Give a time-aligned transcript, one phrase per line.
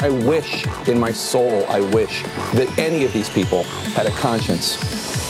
[0.00, 2.22] I wish in my soul, I wish
[2.52, 3.62] that any of these people
[3.94, 4.76] had a conscience.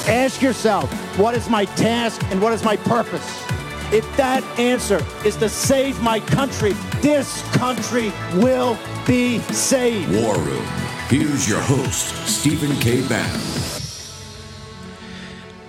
[0.08, 3.44] Ask yourself, what is my task and what is my purpose?
[3.92, 10.10] If that answer is to save my country, this country will be saved.
[10.20, 10.64] War Room.
[11.08, 13.06] Here's your host, Stephen K.
[13.06, 13.40] Bannon.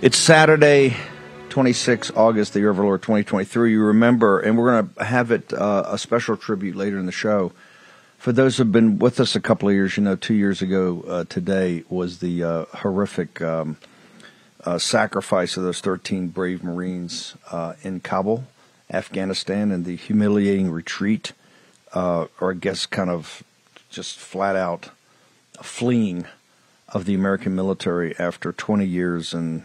[0.02, 0.98] It's Saturday,
[1.50, 3.72] 26 August, the year of our Lord 2023.
[3.72, 7.12] You remember, and we're going to have it uh, a special tribute later in the
[7.12, 7.52] show.
[8.18, 10.62] For those who have been with us a couple of years, you know, two years
[10.62, 13.78] ago uh, today was the uh, horrific um,
[14.66, 18.46] uh, sacrifice of those 13 brave Marines uh, in Kabul,
[18.92, 21.34] Afghanistan, and the humiliating retreat,
[21.94, 23.44] uh, or I guess kind of
[23.90, 24.90] just flat out
[25.62, 26.26] fleeing
[26.90, 29.64] of the American military after 20 years and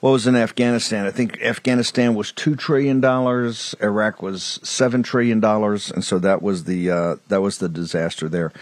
[0.00, 1.06] what was in Afghanistan?
[1.06, 3.74] I think Afghanistan was two trillion dollars.
[3.80, 8.28] Iraq was seven trillion dollars, and so that was the uh, that was the disaster
[8.28, 8.52] there.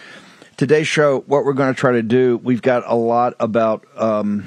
[0.57, 4.45] Today's show, what we're going to try to do, we've got a lot about um,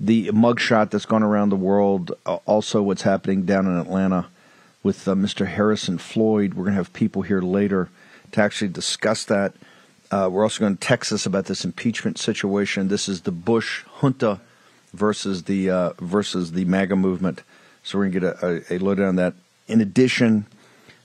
[0.00, 2.12] the mugshot that's gone around the world.
[2.24, 4.28] Uh, also, what's happening down in Atlanta
[4.82, 5.46] with uh, Mr.
[5.46, 6.54] Harrison Floyd.
[6.54, 7.90] We're going to have people here later
[8.32, 9.52] to actually discuss that.
[10.10, 12.88] Uh, we're also going to text us about this impeachment situation.
[12.88, 14.40] This is the Bush junta
[14.92, 17.42] versus the uh, versus the MAGA movement.
[17.82, 19.34] So we're to get a, a, a lowdown on that.
[19.66, 20.46] In addition,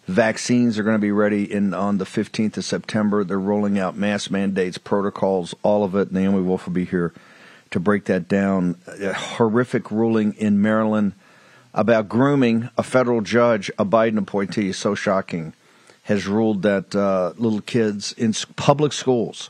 [0.07, 3.23] vaccines are going to be ready in on the 15th of September.
[3.23, 6.11] They're rolling out mass mandates, protocols, all of it.
[6.11, 7.13] Naomi Wolf will be here
[7.71, 8.77] to break that down.
[8.87, 11.13] A horrific ruling in Maryland
[11.73, 12.69] about grooming.
[12.77, 15.53] A federal judge, a Biden appointee, so shocking,
[16.03, 19.49] has ruled that uh, little kids in public schools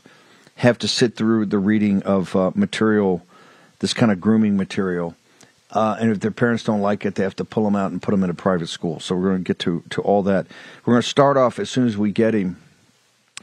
[0.56, 3.24] have to sit through the reading of uh, material
[3.80, 5.14] this kind of grooming material.
[5.70, 8.00] Uh, and if their parents don't like it, they have to pull them out and
[8.00, 9.00] put them in a private school.
[9.00, 10.46] So we're going to get to, to all that.
[10.84, 12.56] We're going to start off as soon as we get him,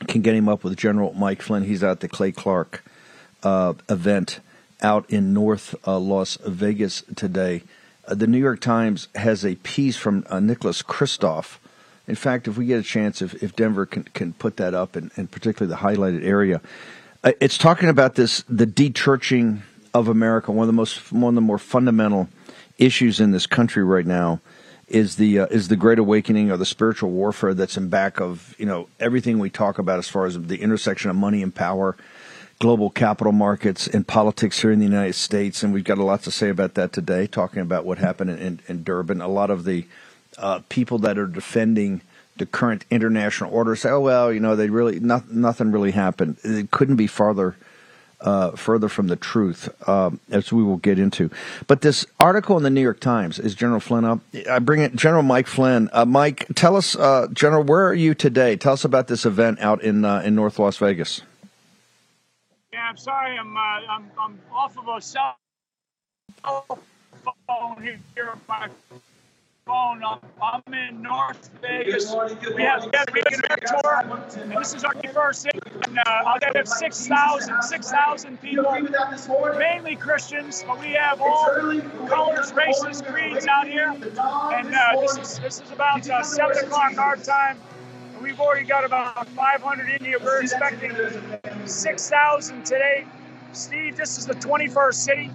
[0.07, 1.63] can get him up with General Mike Flynn.
[1.63, 2.84] He's at the Clay Clark
[3.44, 4.40] uh, event
[4.81, 7.63] out in North uh, Las Vegas today.
[8.07, 11.57] Uh, the New York Times has a piece from uh, Nicholas Kristof.
[12.07, 14.96] In fact, if we get a chance, if, if Denver can, can put that up,
[14.96, 16.59] and, and particularly the highlighted area,
[17.23, 19.62] uh, it's talking about this the dechurching–
[19.96, 22.28] of America, one of the most one of the more fundamental
[22.78, 24.42] issues in this country right now
[24.90, 28.54] is the uh, is the great awakening or the spiritual warfare that's in back of
[28.58, 31.96] you know everything we talk about as far as the intersection of money and power,
[32.60, 36.22] global capital markets and politics here in the United States, and we've got a lot
[36.24, 37.26] to say about that today.
[37.26, 39.86] Talking about what happened in, in, in Durban, a lot of the
[40.38, 42.02] uh, people that are defending
[42.36, 46.36] the current international order say, "Oh well, you know, they really not, nothing really happened."
[46.44, 47.56] It couldn't be farther
[48.22, 51.30] uh, further from the truth, um, as we will get into.
[51.68, 54.20] But this article in the New York Times is General Flynn up.
[54.50, 55.90] I bring it, General Mike Flynn.
[55.94, 58.56] Uh, Mike, tell us, uh, General, where are you today?
[58.58, 61.22] Tell us about this event out in uh, in North Las Vegas.
[62.74, 65.38] Yeah, I'm sorry, I'm uh, I'm, I'm off of a cell
[67.47, 68.00] phone here.
[68.47, 68.70] My
[69.66, 70.03] phone.
[70.42, 72.14] I'm in North Vegas.
[72.56, 74.03] We have, we have, we have a tour,
[74.44, 75.59] and this is our first city.
[75.88, 77.94] And, uh, I'll have 6,000 6,
[78.41, 78.72] people,
[79.57, 81.46] mainly Christians, but we have all
[82.07, 83.90] colors, races, creeds out here.
[83.90, 87.57] And uh, this is this is about uh, 7 o'clock our time.
[88.13, 90.18] And we've already got about 500 in here.
[90.23, 90.91] We're expecting
[91.66, 93.06] 6,000 today.
[93.53, 95.31] Steve, this is the 21st city.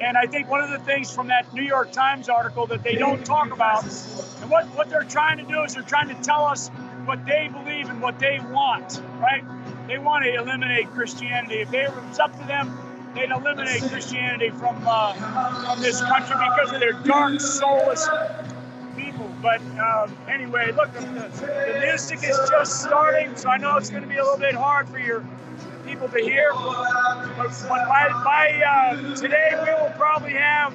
[0.00, 2.96] And I think one of the things from that New York Times article that they
[2.96, 6.44] don't talk about, and what, what they're trying to do is they're trying to tell
[6.44, 6.68] us
[7.04, 9.44] what they believe and what they want, right?
[9.86, 11.56] They want to eliminate Christianity.
[11.56, 12.76] If they, it was up to them,
[13.14, 15.12] they'd eliminate Christianity from, uh,
[15.64, 18.08] from this country because of their dark, soulless
[18.96, 19.30] people.
[19.42, 24.02] But uh, anyway, look, the, the music is just starting, so I know it's going
[24.02, 25.24] to be a little bit hard for your
[25.86, 26.52] people to hear.
[26.54, 30.74] But, but by, by uh, today, we will probably have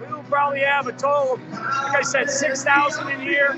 [0.00, 3.52] we will probably have a total of, like I said, six thousand in here.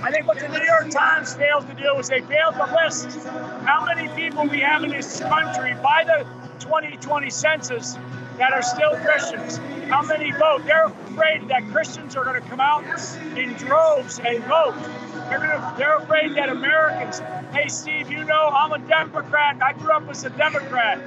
[0.00, 3.18] I think what the New York Times failed to do is they failed to list
[3.66, 6.24] how many people we have in this country by the
[6.60, 7.98] 2020 census
[8.38, 9.56] that are still Christians.
[9.88, 10.62] How many vote?
[10.64, 12.84] They're afraid that Christians are going to come out
[13.36, 14.76] in droves and vote.
[15.28, 17.20] They're, gonna, they're afraid that Americans,
[17.52, 19.60] hey, Steve, you know, I'm a Democrat.
[19.60, 21.00] I grew up as a Democrat.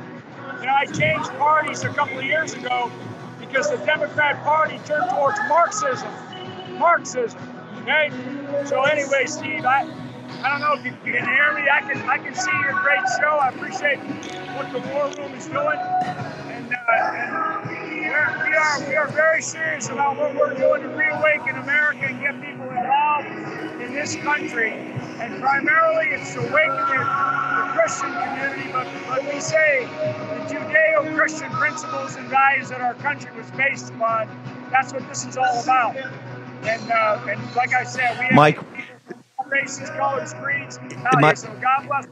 [0.60, 2.92] You know, I changed parties a couple of years ago
[3.40, 6.12] because the Democrat Party turned towards Marxism.
[6.78, 7.51] Marxism.
[7.82, 8.12] Okay?
[8.66, 9.90] So anyway, Steve, I
[10.44, 11.64] I don't know if you can hear me.
[11.72, 13.38] I can I can see your great show.
[13.38, 14.00] I appreciate
[14.56, 17.72] what the War Room is doing, and, uh, and
[18.10, 22.20] we're, we are we are very serious about what we're doing to reawaken America and
[22.22, 23.28] get people involved
[23.82, 24.72] in this country.
[25.22, 28.72] And primarily, it's awakening the, Christian community.
[28.72, 34.28] But, but we say the Judeo-Christian principles and values that our country was based upon.
[34.72, 35.96] That's what this is all about.
[36.64, 38.60] And uh, and like I said, we Mike.
[39.50, 40.80] races, colors, creeds.
[41.20, 42.06] Mike, so God bless.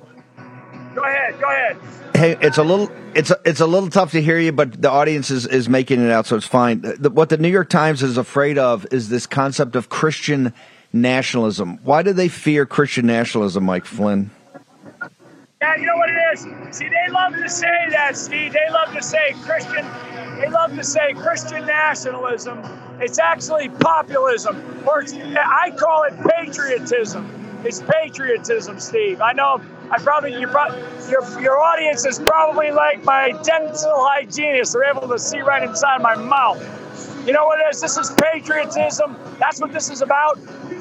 [0.95, 1.39] Go ahead.
[1.39, 1.77] Go ahead.
[2.15, 4.89] Hey, it's a little it's a, it's a little tough to hear you, but the
[4.89, 6.81] audience is, is making it out, so it's fine.
[6.81, 10.53] The, what the New York Times is afraid of is this concept of Christian
[10.91, 11.77] nationalism.
[11.83, 14.31] Why do they fear Christian nationalism, Mike Flynn?
[15.69, 16.47] Yeah, you know what it is.
[16.75, 18.53] See, they love to say that, Steve.
[18.53, 19.85] They love to say Christian.
[20.39, 22.63] They love to say Christian nationalism.
[22.99, 24.57] It's actually populism,
[24.87, 25.03] or
[25.37, 27.61] I call it patriotism.
[27.63, 29.21] It's patriotism, Steve.
[29.21, 29.61] I know
[29.91, 30.49] I probably your
[31.07, 34.73] your your audience is probably like my dental hygienist.
[34.73, 36.57] They're able to see right inside my mouth.
[37.27, 37.79] You know what it is?
[37.79, 39.15] This is patriotism.
[39.37, 40.39] That's what this is about.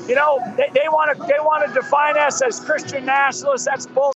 [0.08, 3.66] You know, they, they want to they want to define us as Christian nationalists.
[3.66, 4.14] That's bull.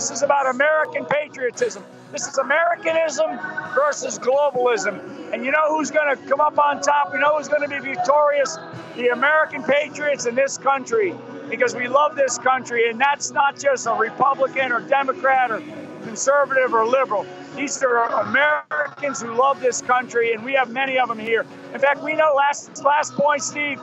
[0.00, 1.84] This is about American patriotism.
[2.10, 3.38] This is Americanism
[3.74, 4.98] versus globalism.
[5.30, 7.12] And you know who's going to come up on top?
[7.12, 8.56] You know who's going to be victorious?
[8.96, 11.14] The American patriots in this country
[11.50, 12.88] because we love this country.
[12.88, 15.60] And that's not just a Republican or Democrat or
[16.04, 17.26] conservative or liberal.
[17.54, 21.44] These are Americans who love this country, and we have many of them here.
[21.74, 23.78] In fact, we know last last point, Steve.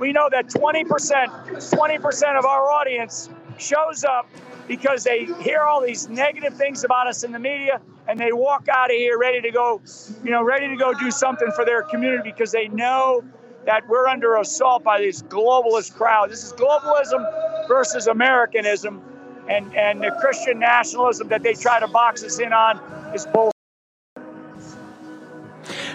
[0.00, 3.28] We know that 20%, 20% of our audience
[3.60, 4.28] shows up
[4.66, 8.68] because they hear all these negative things about us in the media and they walk
[8.68, 9.80] out of here ready to go,
[10.24, 13.22] you know, ready to go do something for their community because they know
[13.66, 16.30] that we're under assault by this globalist crowd.
[16.30, 19.02] This is globalism versus Americanism,
[19.48, 22.78] and and the Christian nationalism that they try to box us in on
[23.14, 23.52] is bull.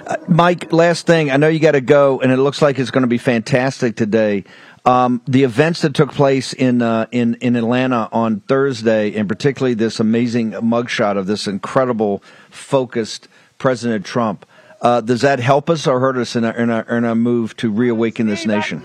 [0.07, 1.31] Uh, Mike, last thing.
[1.31, 3.95] I know you got to go, and it looks like it's going to be fantastic
[3.95, 4.43] today.
[4.85, 9.73] Um, the events that took place in uh, in in Atlanta on Thursday, and particularly
[9.73, 12.21] this amazing mugshot of this incredible,
[12.51, 13.27] focused
[13.57, 14.45] President Trump.
[14.81, 17.57] Uh, does that help us or hurt us in our, in our, in our move
[17.57, 18.79] to reawaken this nation?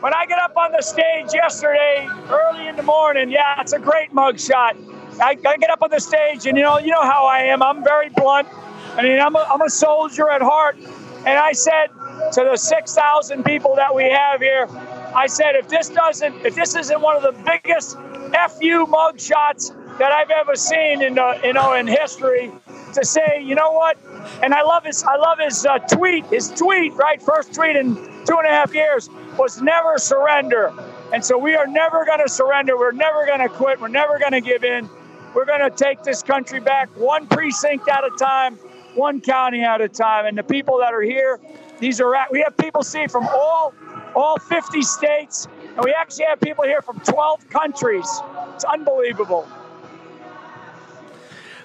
[0.00, 3.78] when I get up on the stage yesterday, early in the morning, yeah, it's a
[3.78, 4.76] great mugshot.
[5.20, 7.62] I, I get up on the stage, and you know, you know how I am.
[7.62, 8.48] I'm very blunt.
[8.94, 10.78] I mean, I'm a, I'm a soldier at heart.
[11.26, 11.88] And I said
[12.32, 14.66] to the 6,000 people that we have here,
[15.14, 20.12] I said, if this doesn't, if this isn't one of the biggest FU mugshots that
[20.12, 22.52] I've ever seen in, the, you know, in history,
[22.96, 23.98] to say, you know what?
[24.42, 26.26] And I love his, I love his uh, tweet.
[26.26, 29.08] His tweet, right, first tweet in two and a half years
[29.38, 30.72] was never surrender.
[31.12, 32.76] And so we are never going to surrender.
[32.76, 33.80] We're never going to quit.
[33.80, 34.88] We're never going to give in.
[35.34, 38.56] We're going to take this country back one precinct at a time,
[38.94, 40.26] one county at a time.
[40.26, 41.38] And the people that are here,
[41.78, 43.74] these are at, we have people see from all
[44.14, 48.08] all 50 states, and we actually have people here from 12 countries.
[48.54, 49.46] It's unbelievable.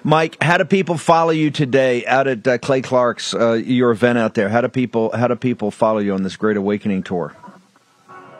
[0.04, 4.18] Mike, how do people follow you today out at uh, Clay Clark's uh, your event
[4.18, 4.48] out there?
[4.48, 7.34] How do people how do people follow you on this Great Awakening tour?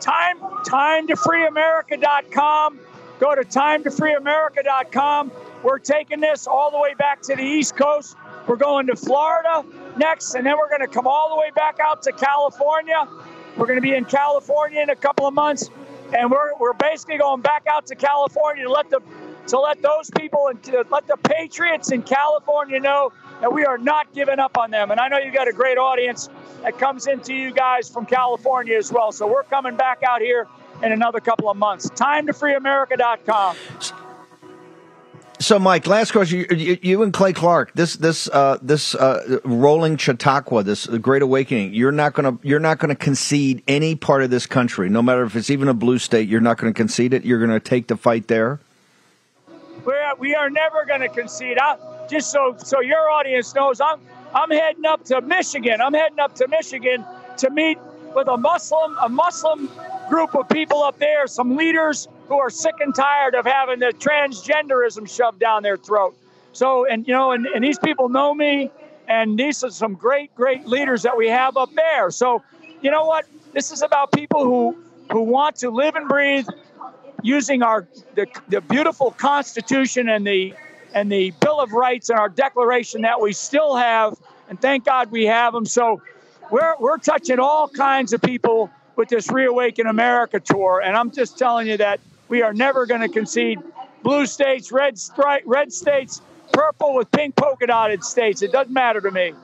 [0.01, 2.81] Time time to freeamerica.com.
[3.21, 5.31] Go to time to freeamerica.com.
[5.63, 8.17] We're taking this all the way back to the East Coast.
[8.47, 9.65] We're going to Florida
[9.97, 13.07] next, and then we're going to come all the way back out to California.
[13.57, 15.71] We're going to be in California in a couple of months,
[16.17, 19.01] and we're, we're basically going back out to California to let the
[19.49, 23.79] to let those people and to let the Patriots in California know that we are
[23.79, 24.93] not giving up on them.
[24.93, 26.29] And I know you got a great audience
[26.63, 29.11] that comes into you guys from California as well.
[29.11, 30.47] So we're coming back out here
[30.83, 31.91] in another couple of months.
[31.91, 33.57] Time to freeamerica.com.
[35.43, 39.97] So, Mike, last question: you, you, and Clay Clark, this this uh, this uh, rolling
[39.97, 41.75] Chautauqua, this Great Awakening.
[41.75, 45.25] You're not going to you're not to concede any part of this country, no matter
[45.25, 46.29] if it's even a blue state.
[46.29, 47.25] You're not going to concede it.
[47.25, 48.61] You're going to take the fight there.
[49.85, 51.59] We're, we are never going to concede.
[51.59, 51.77] I,
[52.09, 54.01] just so so your audience knows, I'm
[54.33, 55.81] I'm heading up to Michigan.
[55.81, 57.05] I'm heading up to Michigan
[57.39, 57.79] to meet
[58.15, 59.69] with a Muslim a Muslim
[60.09, 63.93] group of people up there, some leaders who are sick and tired of having the
[63.93, 66.17] transgenderism shoved down their throat.
[66.53, 68.71] So, and you know, and, and these people know me,
[69.09, 72.11] and these are some great, great leaders that we have up there.
[72.11, 72.43] So,
[72.81, 73.27] you know what?
[73.53, 74.77] This is about people who
[75.11, 76.47] who want to live and breathe
[77.23, 80.55] using our the, the beautiful Constitution and the
[80.95, 84.17] and the Bill of Rights and our Declaration that we still have,
[84.49, 85.65] and thank God we have them.
[85.65, 86.03] So
[86.51, 90.83] we're, we're touching all kinds of people with this Reawaken America tour.
[90.85, 91.99] And I'm just telling you that
[92.33, 93.59] we are never going to concede
[94.03, 98.41] blue states, red, stripe, red states, purple with pink polka dotted states.
[98.41, 99.35] It doesn't matter to me.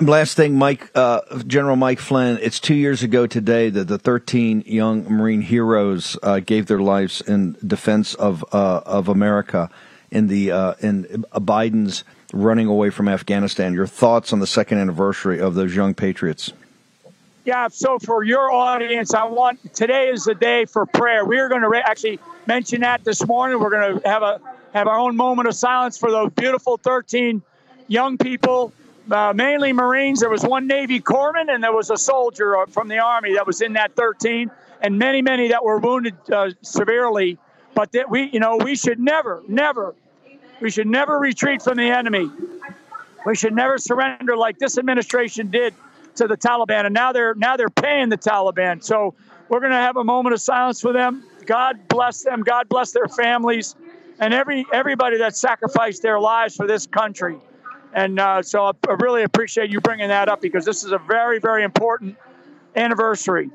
[0.00, 2.40] Last thing, Mike, uh, General Mike Flynn.
[2.42, 7.20] It's two years ago today that the 13 young Marine heroes uh, gave their lives
[7.20, 9.70] in defense of uh, of America
[10.10, 13.72] in the uh, in Biden's running away from Afghanistan.
[13.72, 16.52] Your thoughts on the second anniversary of those young patriots?
[17.46, 21.24] Yeah, so for your audience, I want today is the day for prayer.
[21.24, 23.60] We are going to re- actually mention that this morning.
[23.60, 24.40] We're going to have a
[24.72, 27.40] have our own moment of silence for those beautiful 13
[27.86, 28.72] young people
[29.12, 30.18] uh, mainly Marines.
[30.18, 33.46] There was one Navy corpsman, and there was a soldier uh, from the Army that
[33.46, 34.50] was in that 13,
[34.80, 37.38] and many, many that were wounded uh, severely.
[37.74, 39.94] But that we, you know, we should never, never,
[40.60, 42.28] we should never retreat from the enemy.
[43.24, 45.74] We should never surrender like this administration did
[46.16, 48.82] to the Taliban, and now they're now they're paying the Taliban.
[48.82, 49.14] So
[49.48, 51.24] we're going to have a moment of silence for them.
[51.46, 52.42] God bless them.
[52.42, 53.74] God bless their families,
[54.18, 57.38] and every everybody that sacrificed their lives for this country.
[57.92, 61.38] And uh, so I really appreciate you bringing that up because this is a very,
[61.38, 62.18] very important
[62.74, 63.50] anniversary.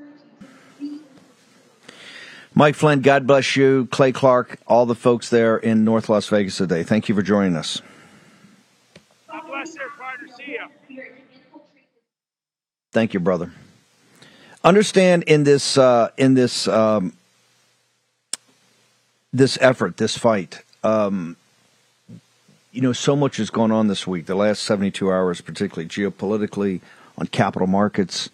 [2.55, 3.87] Mike Flynn, God bless you.
[3.91, 6.83] Clay Clark, all the folks there in North Las Vegas today.
[6.83, 7.81] Thank you for joining us.
[9.29, 9.91] God bless you, partner.
[9.91, 10.00] See you.
[12.91, 13.53] Thank you, brother.
[14.63, 17.13] Understand in this uh, in this um,
[19.31, 21.37] this effort, this fight, um,
[22.71, 26.81] you know, so much has gone on this week, the last 72 hours, particularly geopolitically,
[27.17, 28.29] on capital markets,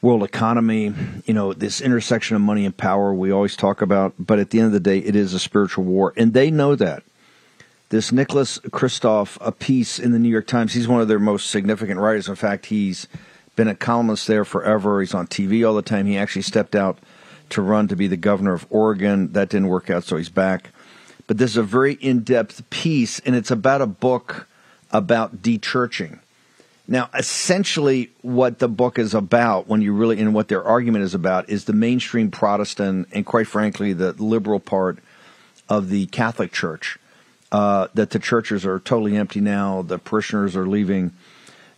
[0.00, 0.94] world economy,
[1.26, 4.14] you know, this intersection of money and power we always talk about.
[4.18, 6.12] But at the end of the day, it is a spiritual war.
[6.16, 7.02] And they know that.
[7.88, 11.50] This Nicholas Kristof, a piece in the New York Times, he's one of their most
[11.50, 12.28] significant writers.
[12.28, 13.08] In fact, he's
[13.60, 15.00] been a columnist there forever.
[15.00, 16.06] He's on TV all the time.
[16.06, 16.98] He actually stepped out
[17.50, 19.32] to run to be the governor of Oregon.
[19.32, 20.70] That didn't work out, so he's back
[21.30, 24.48] but this is a very in depth piece, and it's about a book
[24.90, 26.18] about dechurching.
[26.88, 31.14] Now, essentially, what the book is about, when you really, and what their argument is
[31.14, 34.98] about, is the mainstream Protestant and, quite frankly, the liberal part
[35.68, 36.98] of the Catholic Church.
[37.52, 41.12] Uh, that the churches are totally empty now, the parishioners are leaving.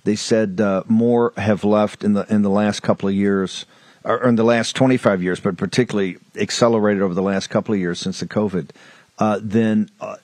[0.04, 3.66] They said uh, more have left in the in the last couple of years,
[4.04, 8.00] or in the last 25 years, but particularly accelerated over the last couple of years
[8.00, 8.70] since the COVID
[9.18, 10.16] uh, than uh,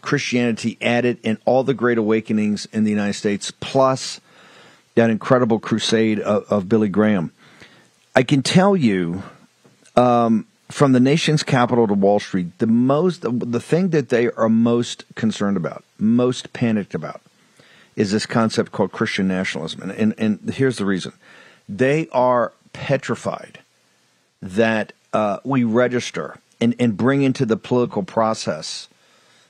[0.00, 4.20] Christianity added in all the great awakenings in the United States, plus
[4.94, 7.32] that incredible crusade of, of Billy Graham.
[8.14, 9.22] I can tell you,
[9.96, 14.48] um, from the nation's capital to Wall Street, the most the thing that they are
[14.48, 17.20] most concerned about, most panicked about,
[17.96, 19.82] is this concept called Christian nationalism.
[19.82, 21.12] And, and, and here's the reason:
[21.68, 23.58] they are petrified
[24.40, 28.88] that uh, we register and, and bring into the political process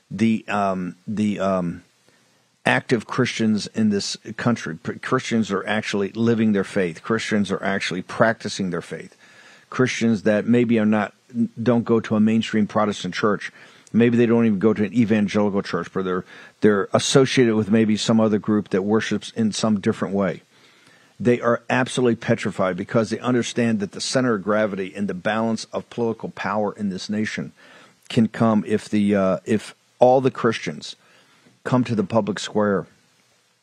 [0.09, 1.83] the um, the um,
[2.65, 4.77] active Christians in this country.
[5.01, 7.03] Christians are actually living their faith.
[7.03, 9.17] Christians are actually practicing their faith.
[9.69, 11.13] Christians that maybe are not
[11.61, 13.51] don't go to a mainstream Protestant church.
[13.91, 16.25] Maybe they don't even go to an evangelical church, but they're
[16.63, 20.41] they're associated with maybe some other group that worships in some different way
[21.19, 25.65] they are absolutely petrified because they understand that the center of gravity and the balance
[25.65, 27.51] of political power in this nation
[28.09, 30.95] can come if the uh, if all the Christians
[31.63, 32.87] come to the public square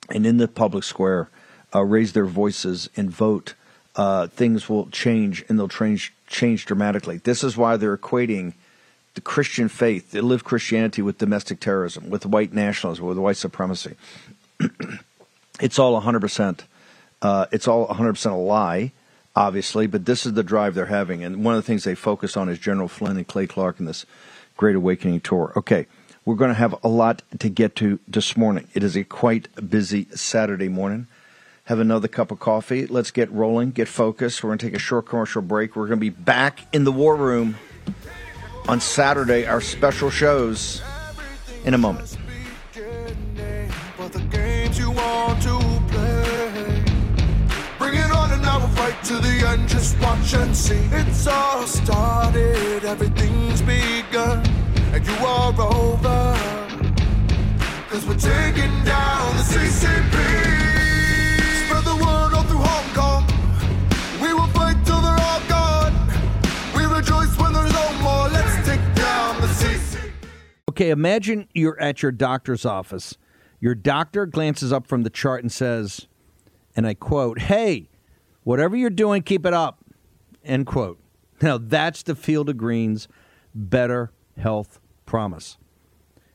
[0.09, 1.29] and in the public square
[1.75, 3.55] uh, raise their voices and vote.
[3.97, 7.19] Uh, things will change and they'll change change dramatically.
[7.19, 8.55] This is why they're equating
[9.15, 13.97] the Christian faith, they live Christianity with domestic terrorism, with white nationalism, with white supremacy.
[15.61, 16.65] it's all 100 percent
[17.23, 18.93] uh, it's all 100% a lie,
[19.37, 21.23] obviously, but this is the drive they're having.
[21.23, 23.87] And one of the things they focus on is General Flynn and Clay Clark in
[23.87, 24.07] this
[24.57, 25.53] Great Awakening tour.
[25.57, 25.87] Okay,
[26.25, 28.69] we're going to have a lot to get to this morning.
[28.75, 31.07] It is a quite busy Saturday morning.
[31.65, 32.87] Have another cup of coffee.
[32.87, 34.43] Let's get rolling, get focused.
[34.43, 35.77] We're going to take a short commercial break.
[35.77, 37.57] We're going to be back in the war room
[38.71, 40.81] on Saturday, our special shows
[41.65, 42.17] in a moment
[49.03, 50.79] to the end, just watch and see.
[50.93, 54.47] It's all started, everything's begun,
[54.93, 56.37] and you are over.
[57.89, 60.60] Cause we're taking down the CCP.
[70.71, 73.19] Okay, imagine you're at your doctor's office.
[73.59, 76.07] Your doctor glances up from the chart and says,
[76.77, 77.89] and I quote, Hey,
[78.45, 79.85] whatever you're doing, keep it up.
[80.45, 81.01] End quote.
[81.43, 83.09] Now, that's the Field of Greens
[83.53, 85.59] Better Health Promise.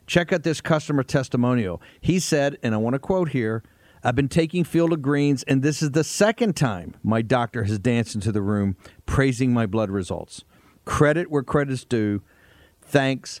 [0.06, 1.80] Check out this customer testimonial.
[2.02, 3.62] He said, and I want to quote here
[4.04, 7.78] I've been taking Field of Greens, and this is the second time my doctor has
[7.78, 8.76] danced into the room
[9.06, 10.44] praising my blood results.
[10.84, 12.20] Credit where credit's due.
[12.82, 13.40] Thanks,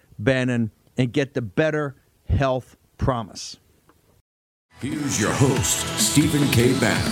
[0.23, 1.95] Bannon, and get the better
[2.27, 3.57] health promise.
[4.79, 6.77] Here's your host, Stephen K.
[6.79, 7.11] Bannon.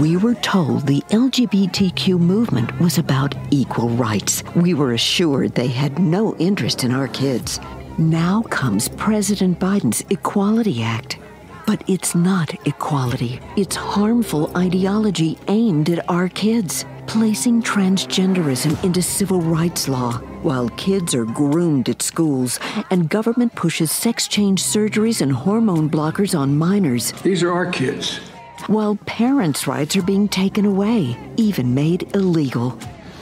[0.00, 4.42] We were told the LGBTQ movement was about equal rights.
[4.54, 7.60] We were assured they had no interest in our kids.
[7.96, 11.16] Now comes President Biden's Equality Act.
[11.64, 13.38] But it's not equality.
[13.56, 21.14] It's harmful ideology aimed at our kids, placing transgenderism into civil rights law, while kids
[21.14, 22.58] are groomed at schools
[22.90, 27.12] and government pushes sex change surgeries and hormone blockers on minors.
[27.22, 28.16] These are our kids.
[28.66, 32.76] While parents' rights are being taken away, even made illegal.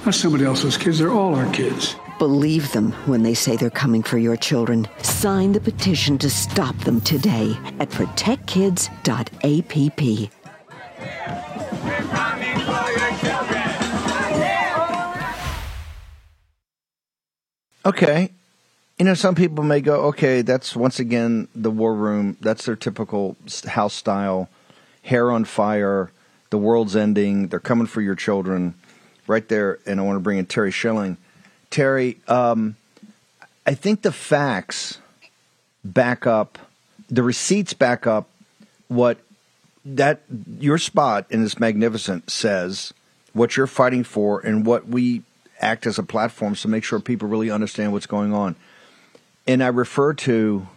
[0.06, 1.94] Not somebody else's kids, they're all our kids.
[2.22, 4.86] Believe them when they say they're coming for your children.
[5.02, 10.32] Sign the petition to stop them today at protectkids.app.
[17.84, 18.30] Okay.
[19.00, 22.36] You know, some people may go, okay, that's once again the war room.
[22.40, 24.48] That's their typical house style.
[25.02, 26.12] Hair on fire.
[26.50, 27.48] The world's ending.
[27.48, 28.74] They're coming for your children.
[29.26, 29.80] Right there.
[29.86, 31.16] And I want to bring in Terry Schilling.
[31.72, 32.76] Terry, um,
[33.66, 34.98] I think the facts
[35.82, 36.58] back up,
[37.08, 38.28] the receipts back up
[38.88, 39.18] what
[39.84, 40.20] that
[40.60, 42.92] your spot in this magnificent says,
[43.32, 45.22] what you're fighting for, and what we
[45.60, 48.54] act as a platform to make sure people really understand what's going on.
[49.46, 50.68] And I refer to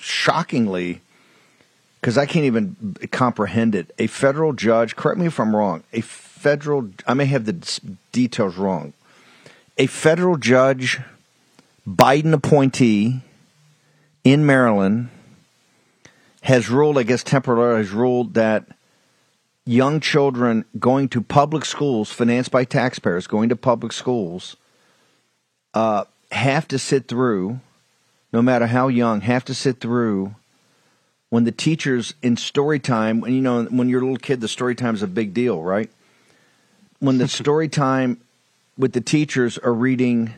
[0.00, 1.00] shockingly,
[2.00, 6.00] because I can't even comprehend it, a federal judge, correct me if I'm wrong, a
[6.02, 7.80] federal, I may have the
[8.12, 8.92] details wrong,
[9.76, 11.00] a federal judge,
[11.86, 13.20] Biden appointee
[14.24, 15.10] in Maryland,
[16.42, 18.66] has ruled, I guess temporarily, has ruled that
[19.64, 24.56] young children going to public schools, financed by taxpayers, going to public schools,
[25.74, 27.60] uh, have to sit through,
[28.32, 30.34] no matter how young, have to sit through
[31.28, 34.48] when the teachers in story time, when you know, when you're a little kid, the
[34.48, 35.90] story time is a big deal, right?
[37.00, 38.20] When the story time
[38.78, 40.34] with the teachers are reading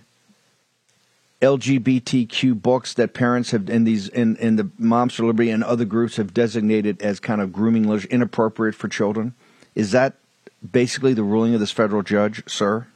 [1.41, 5.85] LGBTQ books that parents have in these in, in the Moms for Liberty and other
[5.85, 9.35] groups have designated as kind of grooming inappropriate for children.
[9.75, 10.15] Is that
[10.73, 12.89] basically the ruling of this federal judge, sir?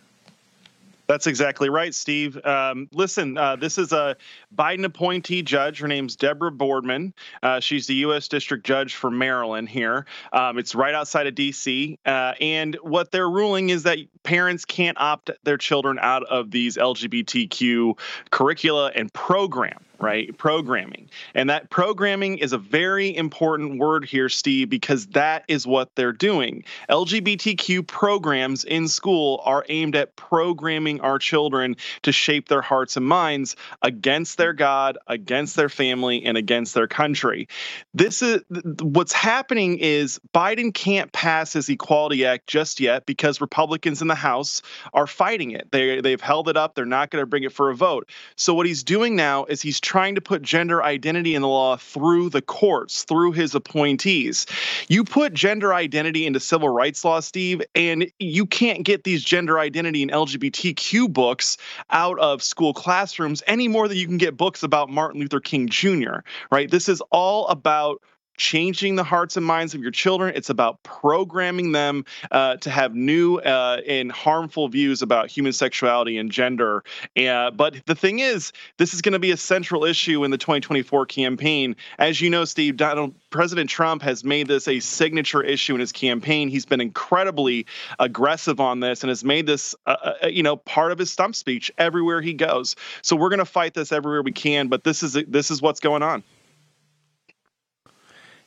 [1.13, 2.43] That's exactly right, Steve.
[2.43, 4.17] Um, listen, uh, this is a
[4.57, 5.79] Biden appointee judge.
[5.79, 7.13] Her name's Deborah Boardman.
[7.43, 8.29] Uh, she's the U.S.
[8.29, 10.07] District Judge for Maryland here.
[10.33, 11.99] Um, it's right outside of D.C.
[12.07, 16.79] Uh, and what they're ruling is that parents can't opt their children out of these
[16.79, 17.99] LGBTQ
[18.31, 20.37] curricula and program right?
[20.37, 21.09] Programming.
[21.35, 26.13] And that programming is a very important word here, Steve, because that is what they're
[26.13, 26.65] doing.
[26.91, 33.07] LGBTQ programs in school are aimed at programming our children to shape their hearts and
[33.07, 37.49] minds against their God, against their family, and against their country.
[37.95, 38.43] This is
[38.81, 44.15] what's happening is Biden can't pass his Equality Act just yet because Republicans in the
[44.15, 44.63] House
[44.93, 45.69] are fighting it.
[45.71, 46.75] They they've held it up.
[46.75, 48.09] They're not going to bring it for a vote.
[48.35, 51.77] So what he's doing now is he's trying to put gender identity in the law
[51.77, 54.47] through the courts, through his appointees.
[54.89, 59.59] You put gender identity into civil rights law, Steve, and you can't get these gender
[59.59, 61.59] identity and LGBTQ books
[61.91, 65.69] out of school classrooms any more than you can get books about Martin Luther King
[65.69, 66.71] Jr., right?
[66.71, 68.01] This is all about
[68.37, 70.33] changing the hearts and minds of your children.
[70.35, 76.19] It's about programming them uh, to have new uh, and harmful views about human sexuality
[76.19, 76.85] and gender.
[77.17, 80.39] Uh, but the thing is, this is going to be a central issue in the
[80.39, 81.77] 2024 campaign.
[81.99, 85.93] As you know, Steve, Donald, President Trump has made this a signature issue in his
[85.93, 86.49] campaign.
[86.49, 87.67] He's been incredibly
[87.99, 91.35] aggressive on this and has made this, uh, uh, you know, part of his stump
[91.35, 92.77] speech everywhere he goes.
[93.03, 94.69] So we're going to fight this everywhere we can.
[94.69, 96.23] But this is this is what's going on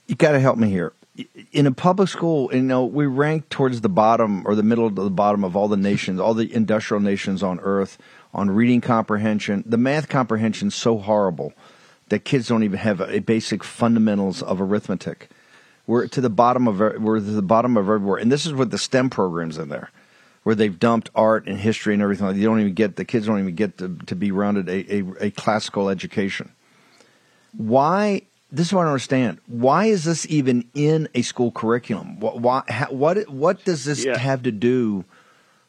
[0.07, 0.93] you got to help me here.
[1.53, 4.95] In a public school, you know, we rank towards the bottom or the middle of
[4.95, 7.97] the bottom of all the nations, all the industrial nations on earth
[8.33, 9.63] on reading comprehension.
[9.65, 11.53] The math comprehension is so horrible
[12.09, 15.29] that kids don't even have a basic fundamentals of arithmetic.
[15.87, 18.71] We're to the bottom of we're to the bottom of everywhere, and this is with
[18.71, 19.91] the STEM programs in there,
[20.43, 22.35] where they've dumped art and history and everything.
[22.35, 25.27] You don't even get the kids don't even get to, to be rounded a, a,
[25.27, 26.51] a classical education.
[27.55, 28.23] Why
[28.55, 29.39] this is what I understand.
[29.47, 32.19] Why is this even in a school curriculum?
[32.19, 34.17] What why, what what does this yeah.
[34.17, 35.05] have to do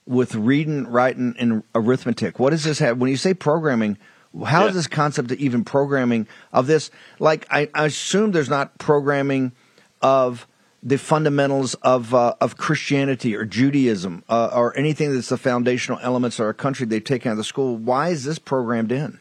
[0.07, 2.39] with reading, writing, and arithmetic?
[2.39, 2.99] What does this have?
[2.99, 3.99] When you say programming,
[4.45, 4.69] how yeah.
[4.69, 6.91] is this concept of even programming of this?
[7.19, 9.53] Like, I, I assume there's not programming
[10.01, 10.47] of
[10.83, 16.39] the fundamentals of uh, of Christianity or Judaism uh, or anything that's the foundational elements
[16.39, 17.77] of our country they've taken out of the school.
[17.77, 19.19] Why is this programmed in?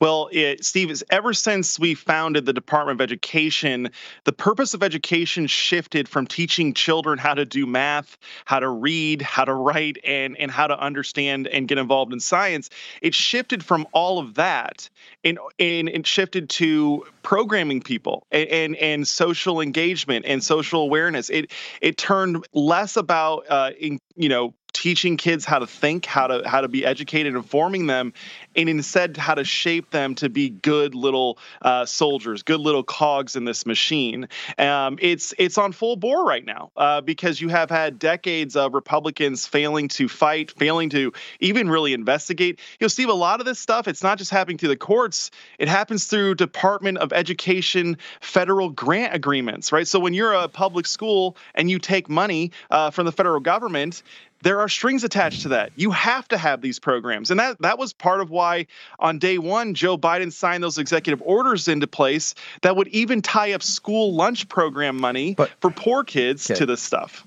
[0.00, 3.90] Well, it, Steve, is ever since we founded the Department of Education,
[4.24, 9.22] the purpose of education shifted from teaching children how to do math, how to read,
[9.22, 12.70] how to write, and and how to understand and get involved in science.
[13.02, 14.88] It shifted from all of that
[15.24, 21.30] and and it shifted to programming people and, and, and social engagement and social awareness.
[21.30, 26.26] It it turned less about uh, in, you know teaching kids how to think, how
[26.26, 28.12] to how to be educated, informing them,
[28.54, 33.36] and instead how to shape them to be good little uh, soldiers, good little cogs
[33.36, 34.28] in this machine.
[34.58, 38.74] Um, it's it's on full bore right now uh, because you have had decades of
[38.74, 42.60] Republicans failing to fight, failing to even really investigate.
[42.78, 45.30] You know, Steve, a lot of this stuff it's not just happening through the courts;
[45.58, 49.88] it happens through Department of Education federal grant agreements, right?
[49.88, 54.02] So when you're a public school and you take money uh, from the federal government,
[54.42, 55.72] there are strings attached to that.
[55.76, 57.30] You have to have these programs.
[57.30, 58.66] And that, that was part of why
[58.98, 63.52] on day one, Joe Biden signed those executive orders into place that would even tie
[63.52, 66.58] up school lunch program money but, for poor kids okay.
[66.58, 67.26] to this stuff.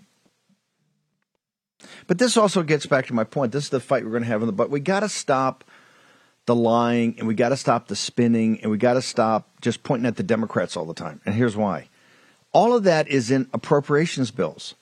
[2.07, 3.51] But this also gets back to my point.
[3.51, 5.63] This is the fight we're going to have in the but we got to stop
[6.45, 9.83] the lying and we got to stop the spinning and we got to stop just
[9.83, 11.21] pointing at the Democrats all the time.
[11.25, 11.89] And here's why.
[12.51, 14.73] All of that is in appropriations bills.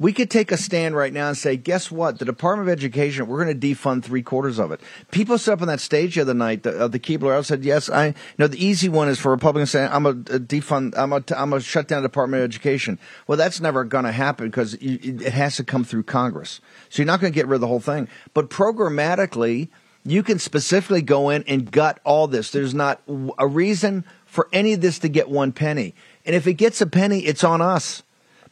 [0.00, 2.18] We could take a stand right now and say, guess what?
[2.18, 4.80] The Department of Education, we're going to defund three quarters of it.
[5.12, 7.64] People stood up on that stage the other night, the, uh, the Keebler, I said,
[7.64, 10.94] yes, I, you know, the easy one is for Republicans saying, I'm a, a defund,
[10.96, 12.98] I'm a, I'm a shut down Department of Education.
[13.28, 16.60] Well, that's never going to happen because it has to come through Congress.
[16.88, 18.08] So you're not going to get rid of the whole thing.
[18.32, 19.68] But programmatically,
[20.04, 22.50] you can specifically go in and gut all this.
[22.50, 23.00] There's not
[23.38, 25.94] a reason for any of this to get one penny.
[26.26, 28.02] And if it gets a penny, it's on us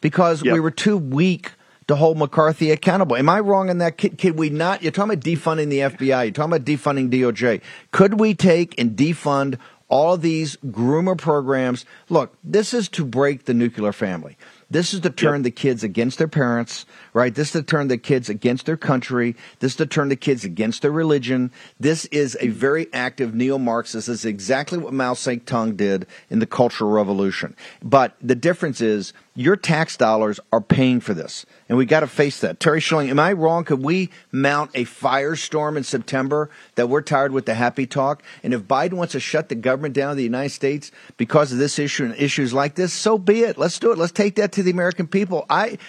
[0.03, 0.53] because yep.
[0.53, 1.53] we were too weak
[1.87, 3.15] to hold McCarthy accountable.
[3.15, 3.97] Am I wrong in that?
[3.97, 4.83] Could, could, we not?
[4.83, 6.25] You're talking about defunding the FBI.
[6.25, 7.61] You're talking about defunding DOJ.
[7.91, 11.85] Could we take and defund all of these groomer programs?
[12.09, 14.37] Look, this is to break the nuclear family.
[14.69, 15.43] This is to turn yep.
[15.43, 17.33] the kids against their parents, right?
[17.33, 19.35] This is to turn the kids against their country.
[19.59, 21.51] This is to turn the kids against their religion.
[21.79, 24.07] This is a very active neo-Marxist.
[24.07, 27.55] This is exactly what Mao Zedong did in the Cultural Revolution.
[27.81, 31.45] But the difference is your tax dollars are paying for this.
[31.67, 32.59] And we got to face that.
[32.59, 33.63] Terry Schilling, am I wrong?
[33.63, 38.21] Could we mount a firestorm in September that we're tired with the happy talk?
[38.43, 41.57] And if Biden wants to shut the government down of the United States because of
[41.57, 43.57] this issue and issues like this, so be it.
[43.57, 43.97] Let's do it.
[43.97, 45.47] Let's take that to the American people.
[45.49, 45.79] I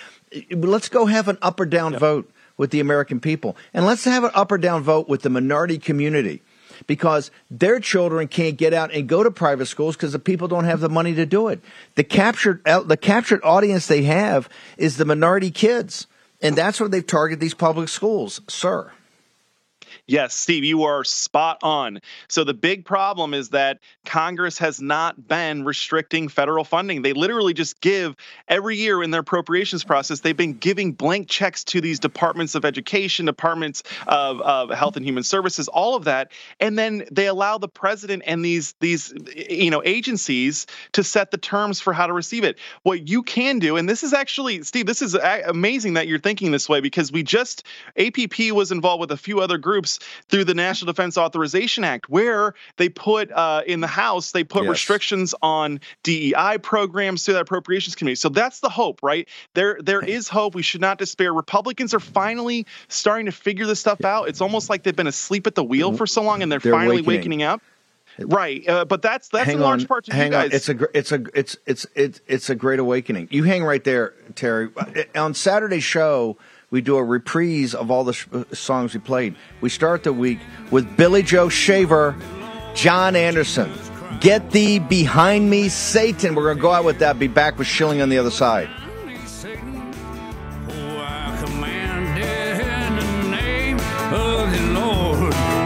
[0.51, 3.57] let's go have an up or down vote with the American people.
[3.73, 6.43] And let's have an up or down vote with the minority community
[6.87, 10.65] because their children can't get out and go to private schools because the people don't
[10.65, 11.61] have the money to do it.
[11.95, 16.07] The captured the captured audience they have is the minority kids,
[16.41, 18.91] and that's where they've targeted these public schools, sir.
[20.07, 22.01] Yes, Steve, you are spot on.
[22.29, 27.01] So the big problem is that Congress has not been restricting federal funding.
[27.01, 28.15] They literally just give
[28.47, 32.67] every year in their appropriations process, they've been giving blank checks to these departments of
[32.67, 36.33] education, departments of, of health and human services, all of that.
[36.61, 41.39] And then they allow the president and these these you know agencies to set the
[41.39, 42.59] terms for how to receive it.
[42.83, 46.51] What you can do, and this is actually, Steve, this is amazing that you're thinking
[46.51, 47.65] this way because we just
[47.97, 49.94] APP was involved with a few other groups
[50.29, 54.65] through the National Defense Authorization Act, where they put uh, in the House, they put
[54.65, 54.71] yes.
[54.71, 58.15] restrictions on DEI programs through that Appropriations Committee.
[58.17, 59.29] So that's the hope, right?
[59.55, 60.55] There, there is hope.
[60.55, 61.33] We should not despair.
[61.33, 64.29] Republicans are finally starting to figure this stuff out.
[64.29, 65.97] It's almost like they've been asleep at the wheel mm-hmm.
[65.97, 67.63] for so long, and they're, they're finally wakening, wakening up.
[68.19, 70.51] Right, uh, but that's that's hang in large on, part to hang you guys.
[70.51, 70.57] On.
[70.57, 73.29] It's a it's a it's it's it's it's a great awakening.
[73.33, 74.69] You hang right there, Terry.
[75.17, 76.37] On Saturday's show,
[76.75, 79.37] we do a reprise of all the sh- uh, songs we played.
[79.61, 80.41] We start the week
[80.73, 82.17] with Billy Joe Shaver,
[82.75, 83.73] John Anderson.
[84.21, 86.35] Get thee behind me, Satan.
[86.35, 87.17] We're going to go out with that.
[87.17, 88.69] Be back with Schilling on the other side.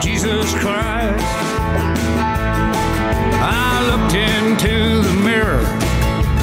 [0.03, 1.25] Jesus Christ.
[3.41, 5.65] I looked into the mirror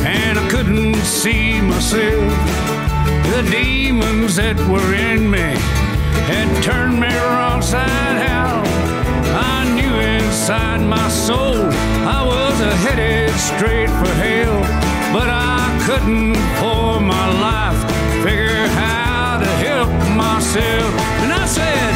[0.08, 2.75] and I couldn't see myself.
[3.36, 5.60] The demons that were in me
[6.32, 8.65] had turned me wrong side out.
[9.36, 11.67] I knew inside my soul
[12.08, 14.62] I was headed straight for hell,
[15.12, 17.80] but I couldn't for my life
[18.24, 20.91] figure how to help myself.
[21.19, 21.94] And I said,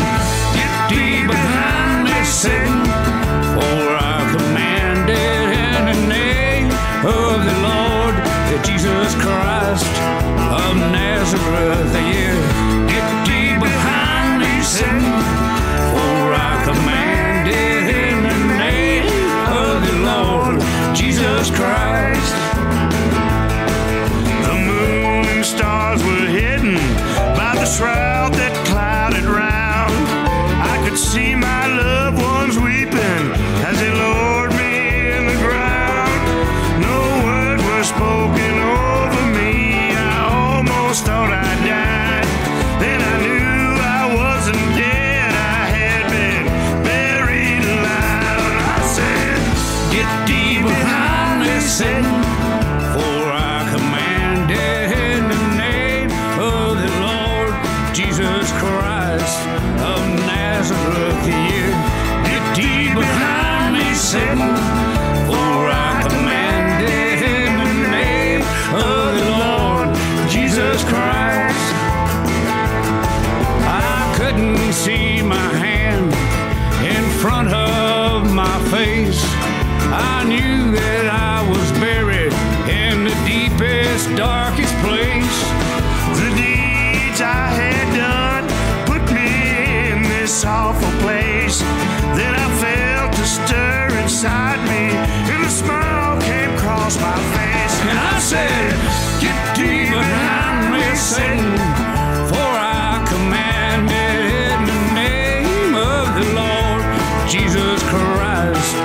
[108.00, 108.76] Christ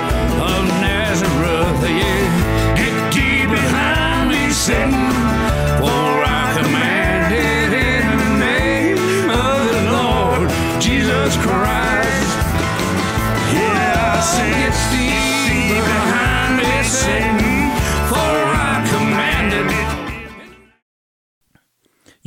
[0.49, 2.75] of Nazareth, yeah.
[2.79, 5.05] Get deep behind me, Satan.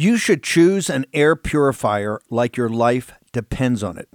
[0.00, 4.08] You should choose an air purifier like your life depends on it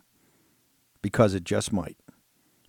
[1.01, 1.97] because it just might.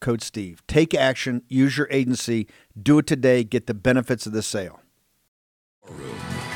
[0.00, 0.62] code Steve.
[0.66, 2.46] Take action, use your agency,
[2.80, 4.80] do it today, get the benefits of the sale.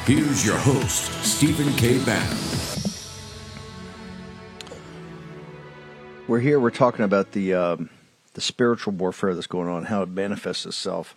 [0.05, 2.05] Here's your host, Stephen K.
[2.05, 2.37] Bannon.
[6.29, 6.61] We're here.
[6.61, 7.91] We're talking about the um,
[8.35, 11.15] the spiritual warfare that's going on, how it manifests itself.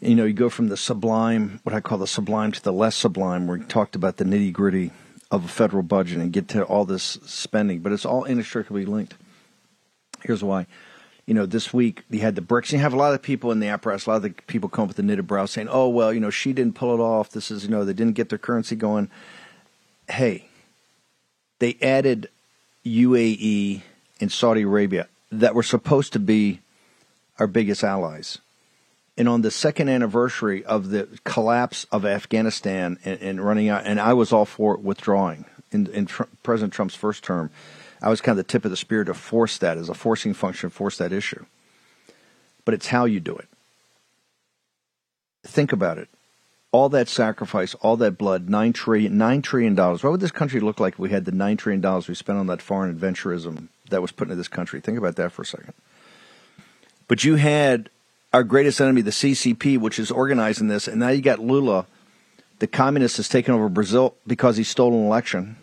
[0.00, 2.96] You know, you go from the sublime, what I call the sublime, to the less
[2.96, 3.46] sublime.
[3.46, 4.92] Where we talked about the nitty gritty
[5.30, 9.14] of a federal budget and get to all this spending, but it's all inextricably linked.
[10.22, 10.66] Here's why.
[11.26, 12.72] You know, this week you had the BRICS.
[12.72, 14.84] You have a lot of people in the apparatus, a lot of the people come
[14.84, 17.30] up with the knitted brow saying, "Oh well, you know, she didn't pull it off.
[17.30, 19.10] This is, you know, they didn't get their currency going."
[20.08, 20.46] Hey,
[21.58, 22.28] they added
[22.84, 23.82] UAE
[24.20, 26.60] and Saudi Arabia that were supposed to be
[27.38, 28.38] our biggest allies.
[29.18, 33.98] And on the second anniversary of the collapse of Afghanistan and, and running out, and
[33.98, 37.50] I was all for withdrawing in, in Tr- President Trump's first term.
[38.02, 40.34] I was kind of the tip of the spear to force that as a forcing
[40.34, 41.44] function, force that issue.
[42.64, 43.48] But it's how you do it.
[45.44, 46.08] Think about it.
[46.72, 50.02] All that sacrifice, all that blood, nine trillion, nine trillion dollars.
[50.02, 52.38] What would this country look like if we had the nine trillion dollars we spent
[52.38, 54.80] on that foreign adventurism that was put into this country?
[54.80, 55.72] Think about that for a second.
[57.08, 57.88] But you had
[58.32, 61.86] our greatest enemy, the CCP, which is organizing this, and now you got Lula,
[62.58, 65.56] the communist, has taken over Brazil because he stole an election.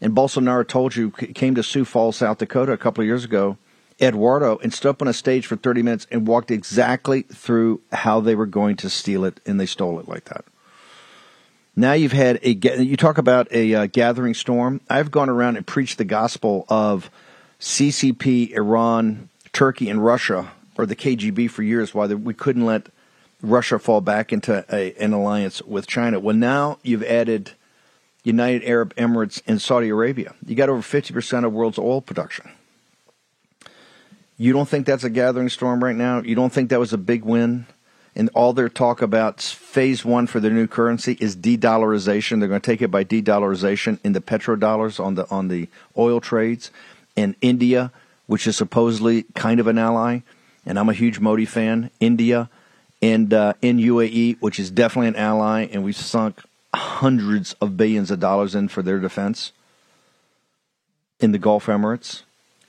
[0.00, 3.58] And Bolsonaro told you came to Sioux Falls, South Dakota, a couple of years ago.
[4.00, 8.20] Eduardo and stood up on a stage for 30 minutes and walked exactly through how
[8.20, 10.44] they were going to steal it, and they stole it like that.
[11.76, 14.80] Now you've had a you talk about a uh, gathering storm.
[14.88, 17.10] I've gone around and preached the gospel of
[17.60, 22.88] CCP, Iran, Turkey, and Russia, or the KGB for years, why we couldn't let
[23.42, 26.18] Russia fall back into a, an alliance with China.
[26.18, 27.52] Well, now you've added
[28.22, 30.34] United Arab Emirates and Saudi Arabia.
[30.46, 32.50] You got over 50% of world's oil production.
[34.36, 36.22] You don't think that's a gathering storm right now?
[36.22, 37.66] You don't think that was a big win?
[38.16, 42.40] And all their talk about phase one for their new currency is de-dollarization.
[42.40, 46.20] They're going to take it by de-dollarization in the petrodollars on the on the oil
[46.20, 46.70] trades.
[47.16, 47.92] And India,
[48.26, 50.20] which is supposedly kind of an ally,
[50.66, 51.90] and I'm a huge Modi fan.
[52.00, 52.48] India
[53.02, 56.40] and uh, in UAE, which is definitely an ally, and we've sunk
[56.74, 59.52] hundreds of billions of dollars in for their defense
[61.18, 62.22] in the Gulf Emirates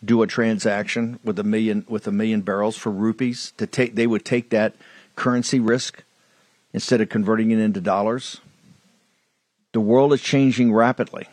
[0.04, 4.08] do a transaction with a million with a million barrels for rupees to take they
[4.08, 4.76] would take that
[5.16, 6.04] currency risk
[6.74, 8.42] instead of converting it into dollars.
[9.74, 11.28] The world is changing rapidly.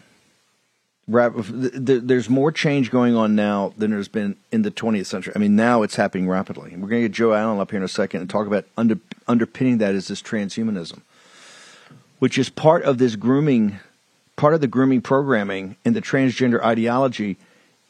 [1.09, 5.33] There's more change going on now than there's been in the 20th century.
[5.35, 6.71] I mean, now it's happening rapidly.
[6.73, 8.99] We're going to get Joe Allen up here in a second and talk about under,
[9.27, 11.01] underpinning that is this transhumanism,
[12.19, 13.79] which is part of this grooming,
[14.37, 17.37] part of the grooming programming and the transgender ideology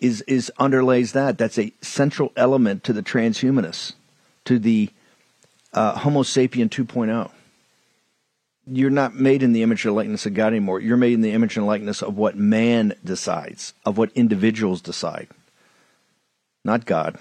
[0.00, 1.38] is is underlays that.
[1.38, 3.94] That's a central element to the transhumanists,
[4.44, 4.90] to the
[5.72, 7.30] uh, Homo sapien 2.0.
[8.70, 10.80] You're not made in the image and likeness of God anymore.
[10.80, 15.28] You're made in the image and likeness of what man decides, of what individuals decide,
[16.64, 17.18] not God.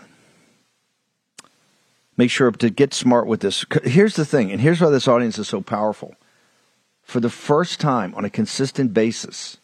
[2.17, 3.63] Make sure to get smart with this.
[3.83, 6.15] Here's the thing, and here's why this audience is so powerful.
[7.07, 9.55] For the first time on a consistent basis,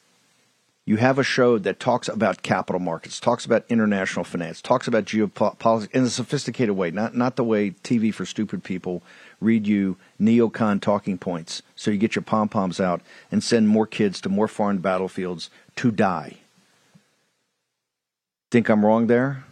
[0.86, 5.04] you have a show that talks about capital markets, talks about international finance, talks about
[5.04, 9.04] geopolitics in a sophisticated way, not not the way TV for stupid people
[9.42, 13.88] read you neocon talking points so you get your pom poms out and send more
[13.88, 16.38] kids to more foreign battlefields to die.
[18.52, 19.44] Think I'm wrong there?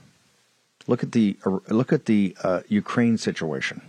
[0.87, 1.35] Look at the
[1.67, 3.81] look at the uh, Ukraine situation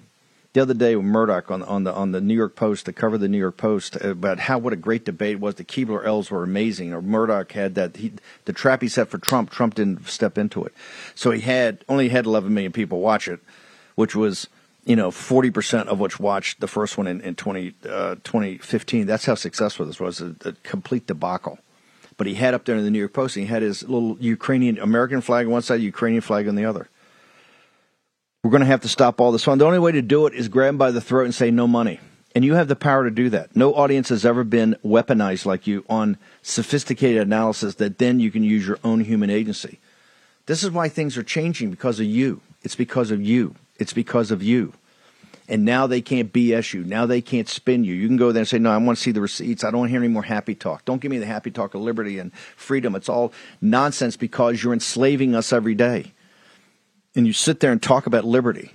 [0.52, 3.14] the other day with Murdoch on on the on the New York Post, the cover
[3.14, 5.54] of the New York Post about how what a great debate was.
[5.54, 6.92] The Keebler elves were amazing.
[6.92, 8.12] Or Murdoch had that he,
[8.44, 9.50] the trap he set for Trump.
[9.50, 10.74] Trump didn't step into it,
[11.14, 13.40] so he had only had 11 million people watch it,
[13.94, 14.46] which was
[14.84, 19.06] you know 40 percent of which watched the first one in in 20, uh, 2015.
[19.06, 20.20] That's how successful this was.
[20.20, 21.58] A, a complete debacle.
[22.18, 24.78] But he had up there in the New York Post, he had his little Ukrainian
[24.78, 26.88] American flag on one side, Ukrainian flag on the other.
[28.42, 29.58] We're going to have to stop all this fun.
[29.58, 31.68] The only way to do it is grab him by the throat and say no
[31.68, 32.00] money.
[32.34, 33.54] And you have the power to do that.
[33.54, 38.42] No audience has ever been weaponized like you on sophisticated analysis that then you can
[38.42, 39.78] use your own human agency.
[40.46, 42.40] This is why things are changing because of you.
[42.64, 43.54] It's because of you.
[43.78, 44.72] It's because of you.
[45.48, 46.82] And now they can't BS you.
[46.82, 47.94] Now they can't spin you.
[47.94, 49.62] You can go there and say, No, I want to see the receipts.
[49.62, 50.84] I don't want to hear any more happy talk.
[50.84, 52.96] Don't give me the happy talk of liberty and freedom.
[52.96, 56.12] It's all nonsense because you're enslaving us every day.
[57.14, 58.72] And you sit there and talk about liberty.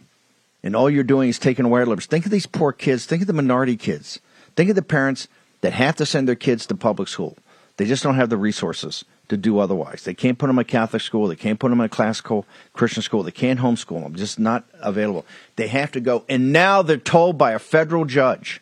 [0.64, 2.08] And all you're doing is taking away our liberties.
[2.08, 3.06] Think of these poor kids.
[3.06, 4.20] Think of the minority kids.
[4.56, 5.28] Think of the parents
[5.62, 7.38] that have to send their kids to public school.
[7.78, 10.04] They just don't have the resources to do otherwise.
[10.04, 11.28] They can't put them in a Catholic school.
[11.28, 13.24] They can't put them in a classical Christian school.
[13.24, 14.16] They can't homeschool them.
[14.16, 15.26] Just not available.
[15.56, 16.24] They have to go.
[16.30, 18.62] And now they're told by a federal judge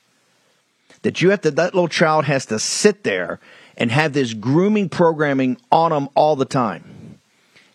[1.03, 3.39] that you have to, that little child has to sit there
[3.77, 6.83] and have this grooming programming on them all the time.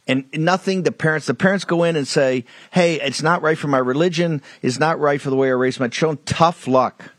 [0.06, 3.68] And nothing, the parents, the parents go in and say, hey, it's not right for
[3.68, 4.42] my religion.
[4.62, 6.18] It's not right for the way I raise my children.
[6.24, 7.12] Tough luck.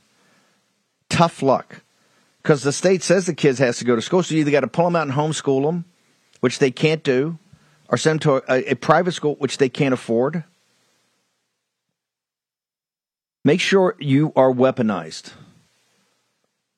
[1.09, 1.81] Tough luck
[2.41, 4.23] because the state says the kids has to go to school.
[4.23, 5.85] So you either got to pull them out and homeschool them,
[6.39, 7.37] which they can't do,
[7.89, 10.43] or send them to a, a private school, which they can't afford.
[13.43, 15.33] Make sure you are weaponized.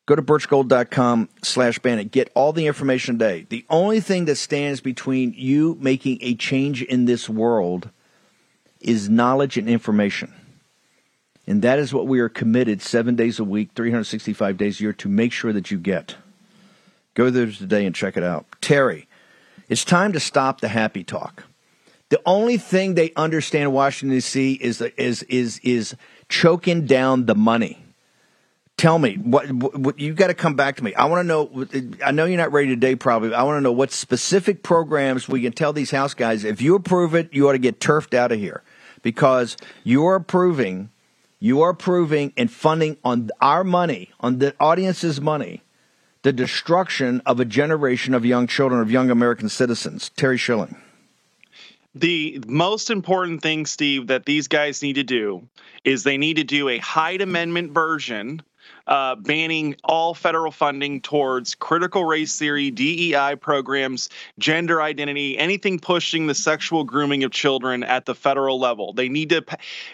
[0.06, 2.10] Go to birchgold.com slash Bannon.
[2.10, 3.46] Get all the information today.
[3.48, 7.90] The only thing that stands between you making a change in this world
[8.82, 10.34] is knowledge and information.
[11.48, 14.94] And that is what we are committed seven days a week, 365 days a year
[14.94, 16.16] to make sure that you get.
[17.14, 18.46] Go there today and check it out.
[18.60, 19.08] Terry,
[19.70, 21.44] it's time to stop the happy talk.
[22.10, 24.54] The only thing they understand in Washington D.C.
[24.54, 25.96] is is is is
[26.30, 27.80] choking down the money.
[28.84, 30.94] Tell me what, what you got to come back to me.
[30.94, 31.66] I want to know.
[32.06, 33.34] I know you're not ready today, probably.
[33.34, 36.44] I want to know what specific programs we can tell these house guys.
[36.44, 38.62] If you approve it, you ought to get turfed out of here
[39.02, 39.56] because
[39.86, 40.90] you're approving
[41.40, 45.64] you are approving and funding on our money, on the audience's money,
[46.24, 50.12] the destruction of a generation of young children, of young American citizens.
[50.18, 50.76] Terry Schilling.
[51.96, 55.48] The most important thing, Steve, that these guys need to do
[55.86, 58.42] is they need to do a Hyde Amendment version
[58.88, 64.10] uh, banning all federal funding towards critical race theory, DEI programs,
[64.40, 68.94] gender identity, anything pushing the sexual grooming of children at the federal level.
[68.94, 69.46] They need to,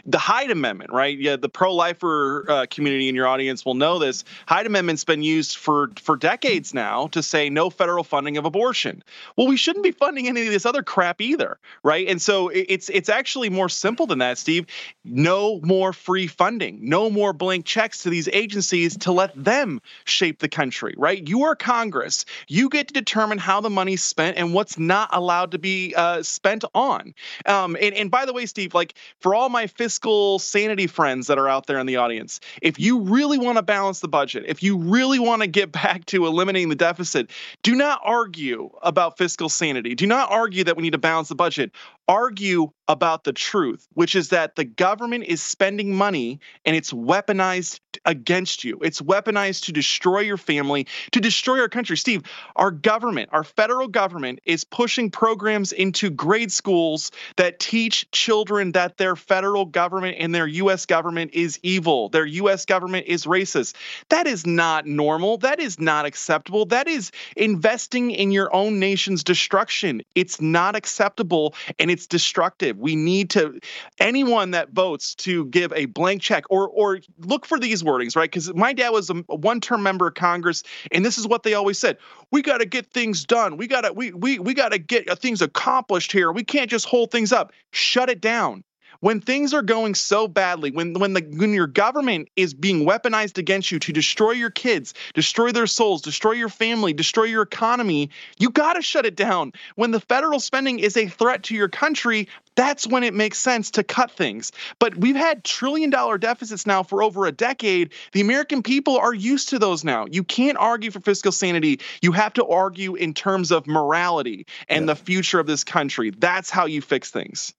[0.05, 1.17] the Hyde Amendment, right?
[1.17, 4.23] Yeah, the pro-lifer uh, community in your audience will know this.
[4.47, 9.03] Hyde Amendment's been used for for decades now to say no federal funding of abortion.
[9.35, 12.07] Well, we shouldn't be funding any of this other crap either, right?
[12.07, 14.65] And so it's it's actually more simple than that, Steve.
[15.03, 20.39] No more free funding, no more blank checks to these agencies to let them shape
[20.39, 21.27] the country, right?
[21.27, 22.25] You are Congress.
[22.47, 26.23] You get to determine how the money's spent and what's not allowed to be uh,
[26.23, 27.13] spent on.
[27.45, 31.37] Um, and, and by the way, Steve, like for all my fiscal sanity friends that
[31.37, 34.63] are out there in the audience, if you really want to balance the budget, if
[34.63, 37.29] you really want to get back to eliminating the deficit,
[37.63, 39.95] do not argue about fiscal sanity.
[39.95, 41.71] Do not argue that we need to balance the budget.
[42.09, 47.79] Argue about the truth, which is that the government is spending money and it's weaponized
[48.03, 48.79] against you.
[48.81, 51.95] It's weaponized to destroy your family, to destroy our country.
[51.97, 52.23] Steve,
[52.55, 58.97] our government, our federal government is pushing programs into grade schools that teach children that
[58.97, 62.09] their federal government and their US government is evil.
[62.09, 63.75] Their US government is racist.
[64.09, 65.37] That is not normal.
[65.37, 66.65] That is not acceptable.
[66.65, 70.01] That is investing in your own nation's destruction.
[70.15, 72.77] It's not acceptable and it's destructive.
[72.77, 73.59] We need to
[73.99, 78.29] anyone that votes to give a blank check or or look for these wordings, right?
[78.29, 81.77] Because my dad was a one-term member of Congress, and this is what they always
[81.77, 81.97] said:
[82.31, 83.57] we got to get things done.
[83.57, 86.31] We got to we we we got to get uh, things accomplished here.
[86.31, 87.51] We can't just hold things up.
[87.71, 88.63] Shut it down
[89.01, 93.37] when things are going so badly, when when the when your government is being weaponized
[93.37, 98.09] against you to destroy your kids, destroy their souls, destroy your family, destroy your economy,
[98.37, 99.53] you got to shut it down.
[99.75, 103.71] When the federal spending is a threat to your country, that's when it makes sense
[103.71, 104.51] to cut things.
[104.79, 107.93] But we've had trillion dollar deficits now for over a decade.
[108.11, 110.07] The American people are used to those now.
[110.09, 111.79] You can't argue for fiscal sanity.
[112.01, 114.93] You have to argue in terms of morality and yeah.
[114.93, 116.11] the future of this country.
[116.11, 117.53] That's how you fix things.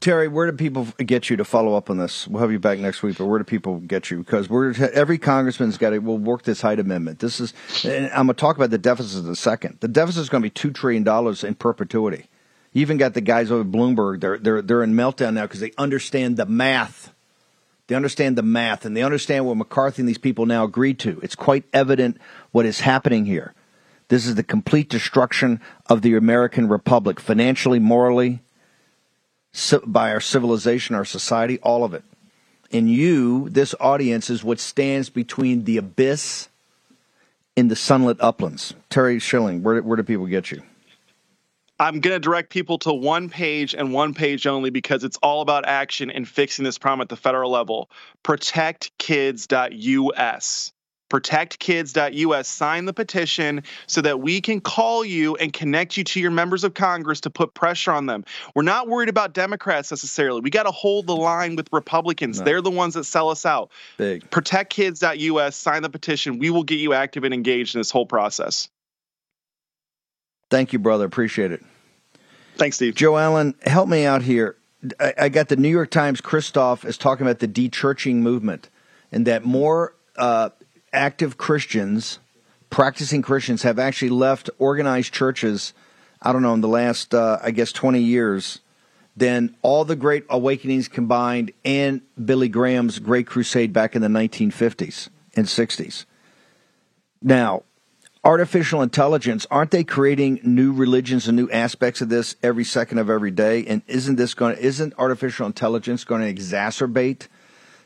[0.00, 2.26] Terry, where do people get you to follow up on this?
[2.26, 4.18] We'll have you back next week, but where do people get you?
[4.18, 5.98] Because we're every congressman's got to.
[5.98, 7.18] We'll work this Hyde Amendment.
[7.18, 7.52] This is,
[7.84, 9.76] and I'm going to talk about the deficit in a second.
[9.80, 12.28] The deficit is going to be two trillion dollars in perpetuity.
[12.72, 14.20] You even got the guys over Bloomberg.
[14.20, 17.12] They're they're they're in meltdown now because they understand the math.
[17.88, 21.20] They understand the math, and they understand what McCarthy and these people now agreed to.
[21.22, 22.18] It's quite evident
[22.52, 23.52] what is happening here.
[24.08, 28.40] This is the complete destruction of the American Republic, financially, morally,
[29.86, 32.04] by our civilization, our society, all of it.
[32.72, 36.48] And you, this audience, is what stands between the abyss
[37.56, 38.74] and the sunlit uplands.
[38.90, 40.62] Terry Schilling, where, where do people get you?
[41.80, 45.40] I'm going to direct people to one page and one page only because it's all
[45.40, 47.88] about action and fixing this problem at the federal level.
[48.22, 50.72] Protectkids.us
[51.10, 52.48] protectkids.us.
[52.48, 56.64] Sign the petition so that we can call you and connect you to your members
[56.64, 58.24] of Congress to put pressure on them.
[58.54, 60.40] We're not worried about Democrats necessarily.
[60.40, 62.38] We got to hold the line with Republicans.
[62.38, 62.44] No.
[62.44, 63.70] They're the ones that sell us out.
[63.98, 64.30] Big.
[64.30, 65.56] Protectkids.us.
[65.56, 66.38] Sign the petition.
[66.38, 68.68] We will get you active and engaged in this whole process.
[70.48, 71.04] Thank you, brother.
[71.04, 71.62] Appreciate it.
[72.56, 72.94] Thanks, Steve.
[72.94, 74.56] Joe Allen, help me out here.
[74.98, 76.20] I, I got the New York Times.
[76.20, 78.68] Kristof is talking about the de-churching movement,
[79.12, 80.50] and that more uh,
[80.92, 82.18] active Christians,
[82.68, 85.72] practicing Christians, have actually left organized churches.
[86.22, 88.60] I don't know in the last, uh, I guess, twenty years
[89.16, 95.08] than all the great awakenings combined and Billy Graham's Great Crusade back in the 1950s
[95.36, 96.06] and 60s.
[97.20, 97.64] Now,
[98.24, 103.10] artificial intelligence, aren't they creating new religions and new aspects of this every second of
[103.10, 103.66] every day?
[103.66, 107.28] And isn't this going to, isn't artificial intelligence going to exacerbate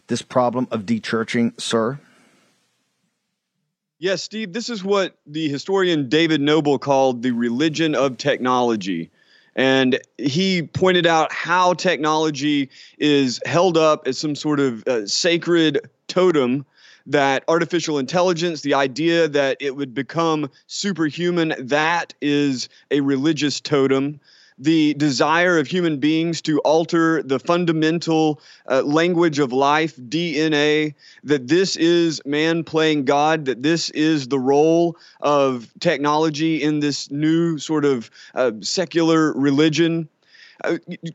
[0.06, 1.98] this problem of dechurching, sir?
[3.98, 9.10] Yes, Steve, this is what the historian David Noble called the religion of technology.
[9.56, 15.78] And he pointed out how technology is held up as some sort of uh, sacred
[16.08, 16.66] totem
[17.06, 24.18] that artificial intelligence, the idea that it would become superhuman, that is a religious totem
[24.58, 28.40] the desire of human beings to alter the fundamental
[28.70, 30.94] uh, language of life, DNA,
[31.24, 37.10] that this is man playing God, that this is the role of technology in this
[37.10, 40.08] new sort of uh, secular religion.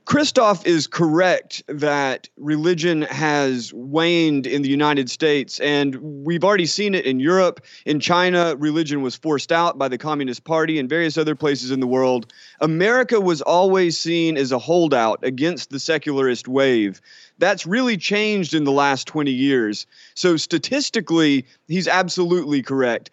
[0.05, 5.95] Kristof is correct that religion has waned in the United States, and
[6.25, 7.61] we've already seen it in Europe.
[7.85, 11.79] In China, religion was forced out by the Communist Party and various other places in
[11.79, 12.31] the world.
[12.61, 17.01] America was always seen as a holdout against the secularist wave.
[17.37, 19.85] That's really changed in the last 20 years.
[20.15, 23.09] So, statistically, he's absolutely correct.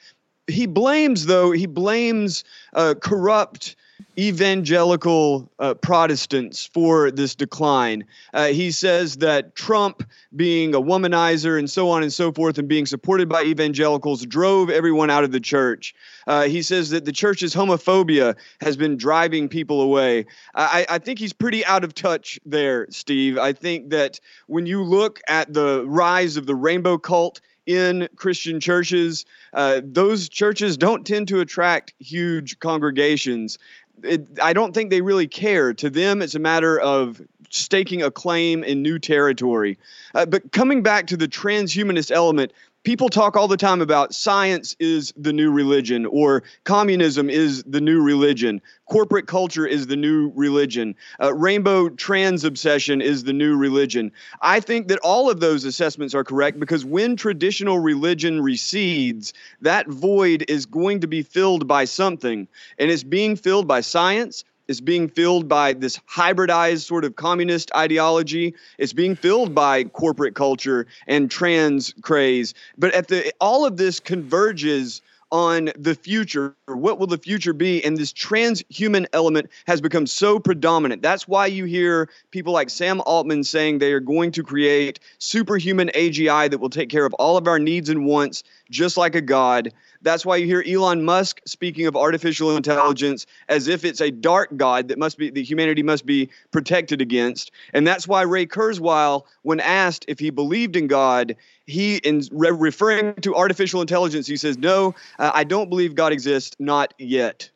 [0.48, 3.76] He blames, though, he blames uh, corrupt
[4.18, 8.04] evangelical uh, Protestants for this decline.
[8.32, 10.02] Uh, he says that Trump,
[10.34, 14.70] being a womanizer and so on and so forth, and being supported by evangelicals, drove
[14.70, 15.94] everyone out of the church.
[16.26, 20.26] Uh, he says that the church's homophobia has been driving people away.
[20.54, 23.38] I, I think he's pretty out of touch there, Steve.
[23.38, 28.60] I think that when you look at the rise of the rainbow cult, in Christian
[28.60, 29.24] churches.
[29.52, 33.58] Uh, those churches don't tend to attract huge congregations
[34.02, 35.74] it, I don't think they really care.
[35.74, 37.20] To them, it's a matter of
[37.50, 39.78] staking a claim in new territory.
[40.14, 42.52] Uh, but coming back to the transhumanist element,
[42.86, 47.80] people talk all the time about science is the new religion or communism is the
[47.80, 48.62] new religion.
[48.88, 50.94] Corporate culture is the new religion.
[51.20, 54.12] Uh, rainbow trans obsession is the new religion.
[54.40, 59.32] I think that all of those assessments are correct because when traditional religion recedes
[59.62, 62.46] that void is going to be filled by something.
[62.78, 67.70] And it's being filled by science is being filled by this hybridized sort of communist
[67.74, 68.54] ideology.
[68.78, 72.54] It's being filled by corporate culture and trans craze.
[72.78, 75.02] But at the all of this converges
[75.32, 76.54] on the future.
[76.66, 77.84] What will the future be?
[77.84, 81.02] And this transhuman element has become so predominant.
[81.02, 85.90] That's why you hear people like Sam Altman saying they are going to create superhuman
[85.94, 89.20] AGI that will take care of all of our needs and wants, just like a
[89.20, 89.72] god.
[90.02, 94.56] That's why you hear Elon Musk speaking of artificial intelligence as if it's a dark
[94.56, 97.50] god that must be that humanity must be protected against.
[97.72, 101.36] And that's why Ray Kurzweil, when asked if he believed in God,
[101.66, 106.12] he in re- referring to artificial intelligence, he says, "No, uh, I don't believe God
[106.12, 107.50] exists, not yet."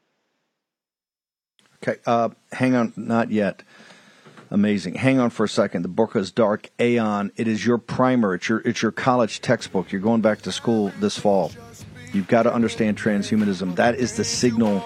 [1.82, 3.62] Okay, uh, hang on, not yet.
[4.52, 4.94] Amazing.
[4.94, 5.82] Hang on for a second.
[5.82, 7.30] The book is Dark Aeon.
[7.36, 8.34] It is your primer.
[8.34, 9.92] It's your it's your college textbook.
[9.92, 11.52] You're going back to school this fall.
[12.12, 13.76] You've got to understand transhumanism.
[13.76, 14.82] That is the signal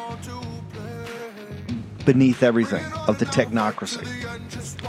[2.05, 4.07] beneath everything of the technocracy.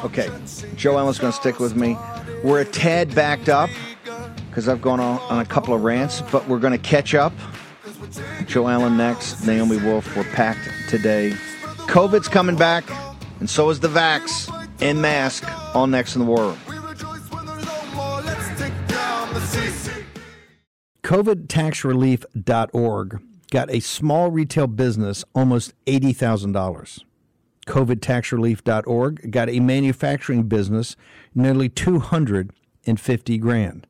[0.04, 0.30] Okay,
[0.76, 1.98] Joe Allen's going to stick with me.
[2.44, 3.70] We're a tad backed up
[4.50, 7.32] because I've gone on, on, a couple of rants, but we're going to catch up.
[8.46, 10.14] Joe Allen next, Naomi Wolf.
[10.18, 11.32] We're packed today.
[11.88, 12.84] COVID's coming back,
[13.40, 14.52] and so is the vax
[14.82, 15.44] and mask.
[15.76, 16.58] All next in the world.
[21.04, 23.22] COVIDtaxrelief.org
[23.52, 27.04] got a small retail business almost $80,000.
[27.68, 30.96] COVIDtaxrelief.org got a manufacturing business
[31.34, 33.88] nearly 250 grand.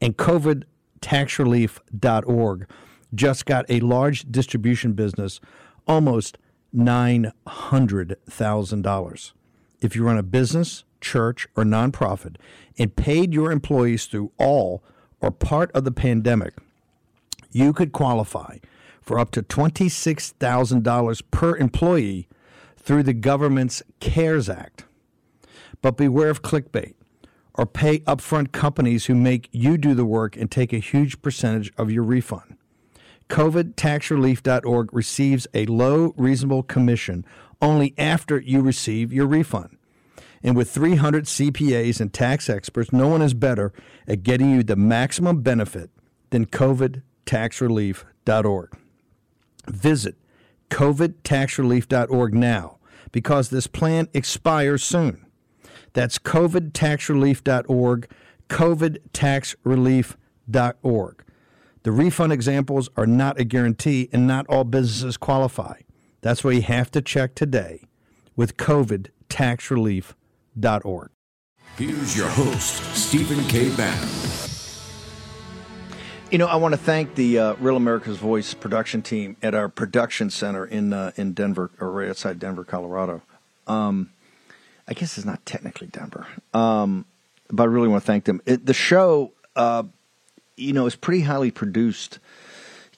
[0.00, 2.66] And COVIDtaxrelief.org
[3.14, 5.40] just got a large distribution business
[5.86, 6.38] almost
[6.74, 9.32] $900,000.
[9.80, 12.36] If you run a business, church, or nonprofit
[12.78, 14.82] and paid your employees through all
[15.20, 16.54] or part of the pandemic,
[17.50, 18.58] you could qualify
[19.00, 22.28] for up to $26,000 per employee
[22.76, 24.84] through the government's CARES Act.
[25.80, 26.94] But beware of clickbait
[27.54, 31.72] or pay upfront companies who make you do the work and take a huge percentage
[31.76, 32.56] of your refund.
[33.28, 37.26] COVIDTaxRelief.org receives a low, reasonable commission
[37.60, 39.76] only after you receive your refund.
[40.42, 43.72] And with 300 CPAs and tax experts, no one is better
[44.06, 45.90] at getting you the maximum benefit
[46.30, 48.78] than COVIDTaxRelief.org.
[49.66, 50.14] Visit
[50.70, 52.78] COVIDTaxRelief.org now
[53.10, 55.26] because this plan expires soon.
[55.92, 58.10] That's COVIDTaxRelief.org,
[58.48, 61.24] COVIDTaxRelief.org.
[61.82, 65.80] The refund examples are not a guarantee, and not all businesses qualify.
[66.20, 67.82] That's why you have to check today
[68.36, 71.10] with COVIDTaxRelief.org.
[71.76, 73.68] Here's your host, Stephen K.
[73.76, 74.08] Bannon.
[76.30, 79.68] You know, I want to thank the uh, Real America's Voice production team at our
[79.68, 83.22] production center in uh, in Denver, or right outside Denver, Colorado.
[83.66, 84.10] Um,
[84.86, 87.06] I guess it's not technically Denver, um,
[87.48, 88.42] but I really want to thank them.
[88.44, 89.84] It, the show, uh,
[90.56, 92.18] you know, is pretty highly produced,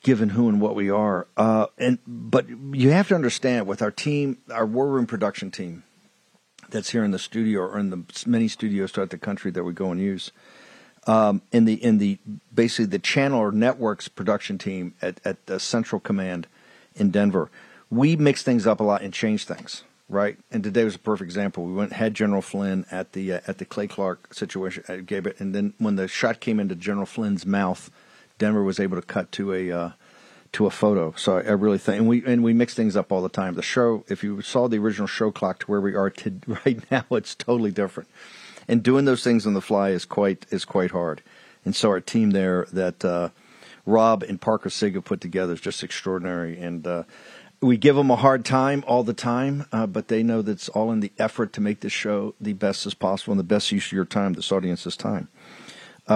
[0.03, 1.27] given who and what we are.
[1.37, 5.83] Uh, and but you have to understand with our team, our War Room production team,
[6.71, 9.73] that's here in the studio or in the many studios throughout the country that we
[9.73, 10.31] go and use
[11.07, 12.19] um, in the in the
[12.53, 16.47] basically the channel or networks production team at at the Central Command
[16.95, 17.51] in Denver,
[17.91, 19.85] we mix things up a lot and change things.
[20.09, 21.65] Right, and today was a perfect example.
[21.65, 25.41] We went had General Flynn at the uh, at the Clay Clark situation at Gabbett,
[25.41, 27.93] and then when the shot came into General Flynn's mouth,
[28.41, 29.91] Denver was able to cut to a uh,
[30.55, 31.15] to a photo.
[31.17, 33.55] So I really think, and we and we mix things up all the time.
[33.55, 36.91] The show, if you saw the original show clock to where we are to right
[36.91, 38.09] now, it's totally different
[38.71, 41.23] and doing those things on the fly is quite is quite hard.
[41.65, 43.31] And so our team there that uh,
[43.85, 46.57] Rob and Parker Siga put together is just extraordinary.
[46.57, 47.03] And uh,
[47.61, 50.69] we give them a hard time all the time, uh, but they know that it's
[50.69, 53.73] all in the effort to make this show the best as possible and the best
[53.73, 55.29] use of your time, this audience's time.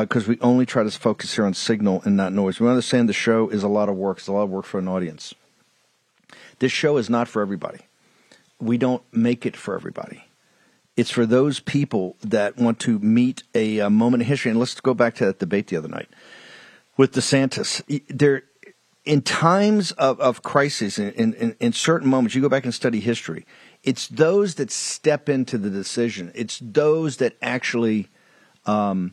[0.01, 2.59] Because uh, we only try to focus here on signal and not noise.
[2.59, 4.19] We understand the show is a lot of work.
[4.19, 5.35] It's a lot of work for an audience.
[6.59, 7.81] This show is not for everybody.
[8.61, 10.25] We don't make it for everybody.
[10.97, 14.51] It's for those people that want to meet a, a moment in history.
[14.51, 16.09] And let's go back to that debate the other night
[16.97, 17.83] with DeSantis.
[18.09, 18.43] There,
[19.05, 23.01] in times of, of crisis, in, in, in certain moments, you go back and study
[23.01, 23.47] history.
[23.85, 26.33] It's those that step into the decision.
[26.35, 28.09] It's those that actually
[28.67, 29.13] um,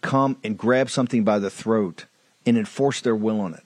[0.00, 2.06] come and grab something by the throat
[2.46, 3.64] and enforce their will on it.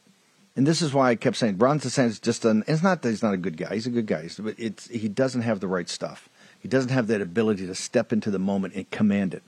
[0.56, 3.22] And this is why I kept saying Ron DeSantis just an, it's not that he's
[3.22, 3.74] not a good guy.
[3.74, 6.30] He's a good guy, but it's he doesn't have the right stuff.
[6.58, 9.42] He doesn't have that ability to step into the moment and command it.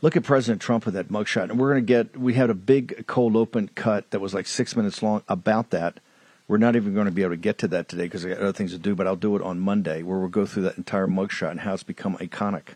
[0.00, 1.50] Look at President Trump with that mugshot.
[1.50, 4.46] And we're going to get, we had a big cold open cut that was like
[4.46, 6.00] six minutes long about that.
[6.46, 8.38] We're not even going to be able to get to that today because I got
[8.38, 10.78] other things to do, but I'll do it on Monday where we'll go through that
[10.78, 12.74] entire mugshot and how it's become iconic.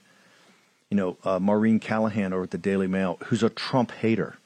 [0.93, 4.37] You know, uh, Maureen Callahan over at the Daily Mail, who's a Trump hater,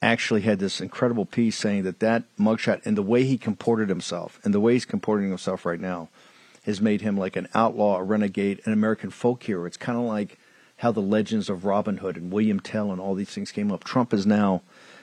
[0.00, 4.38] actually had this incredible piece saying that that mugshot and the way he comported himself
[4.44, 6.08] and the way he's comporting himself right now–
[6.64, 9.66] has made him like an outlaw, a renegade, an American folk hero.
[9.66, 10.38] It's kind of like
[10.78, 13.84] how the legends of Robin Hood and William Tell and all these things came up.
[13.84, 14.62] Trump is now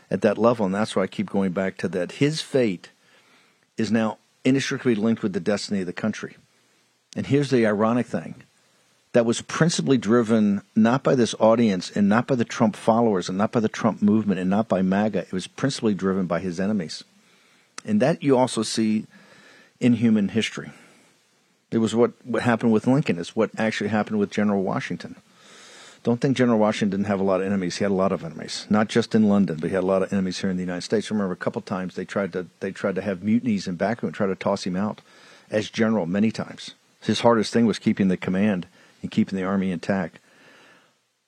[0.09, 2.13] at that level, and that's why I keep going back to that.
[2.13, 2.89] His fate
[3.77, 6.35] is now inextricably linked with the destiny of the country.
[7.15, 8.43] And here's the ironic thing
[9.13, 13.37] that was principally driven not by this audience and not by the Trump followers and
[13.37, 15.19] not by the Trump movement and not by MAGA.
[15.19, 17.03] It was principally driven by his enemies.
[17.85, 19.05] And that you also see
[19.79, 20.71] in human history.
[21.71, 23.17] It was what, what happened with Lincoln.
[23.17, 25.15] It's what actually happened with General Washington.
[26.03, 27.77] Don't think General Washington didn't have a lot of enemies.
[27.77, 30.01] He had a lot of enemies, not just in London, but he had a lot
[30.01, 31.11] of enemies here in the United States.
[31.11, 34.15] Remember a couple times they tried to they tried to have mutinies in Baku and
[34.15, 35.01] try to toss him out
[35.51, 36.73] as general many times.
[37.01, 38.65] His hardest thing was keeping the command
[39.01, 40.19] and keeping the army intact.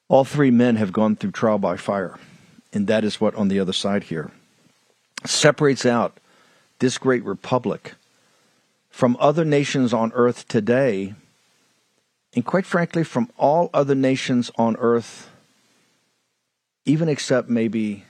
[0.07, 2.19] All three men have gone through trial by fire,
[2.71, 4.31] and that is what on the other side here
[5.25, 6.19] separates out
[6.79, 7.93] this great republic
[8.89, 11.15] from other nations on earth today,
[12.35, 15.29] and quite frankly, from all other nations on earth,
[16.85, 18.03] even except maybe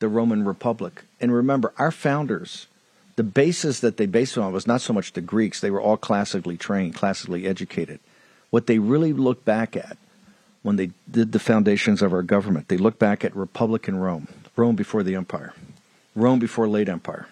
[0.00, 1.04] the Roman Republic.
[1.20, 2.66] And remember, our founders,
[3.16, 5.96] the basis that they based on was not so much the Greeks, they were all
[5.96, 8.00] classically trained, classically educated.
[8.50, 9.96] What they really look back at
[10.62, 14.76] when they did the foundations of our government, they look back at Republican Rome, Rome
[14.76, 15.54] before the empire,
[16.14, 17.28] Rome before late empire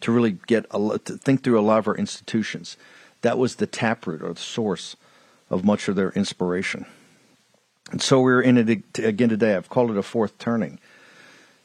[0.00, 2.76] to really get a, to think through a lot of our institutions.
[3.22, 4.96] That was the taproot or the source
[5.50, 6.86] of much of their inspiration.
[7.92, 9.54] And so we're in it again today.
[9.54, 10.78] I've called it a fourth turning.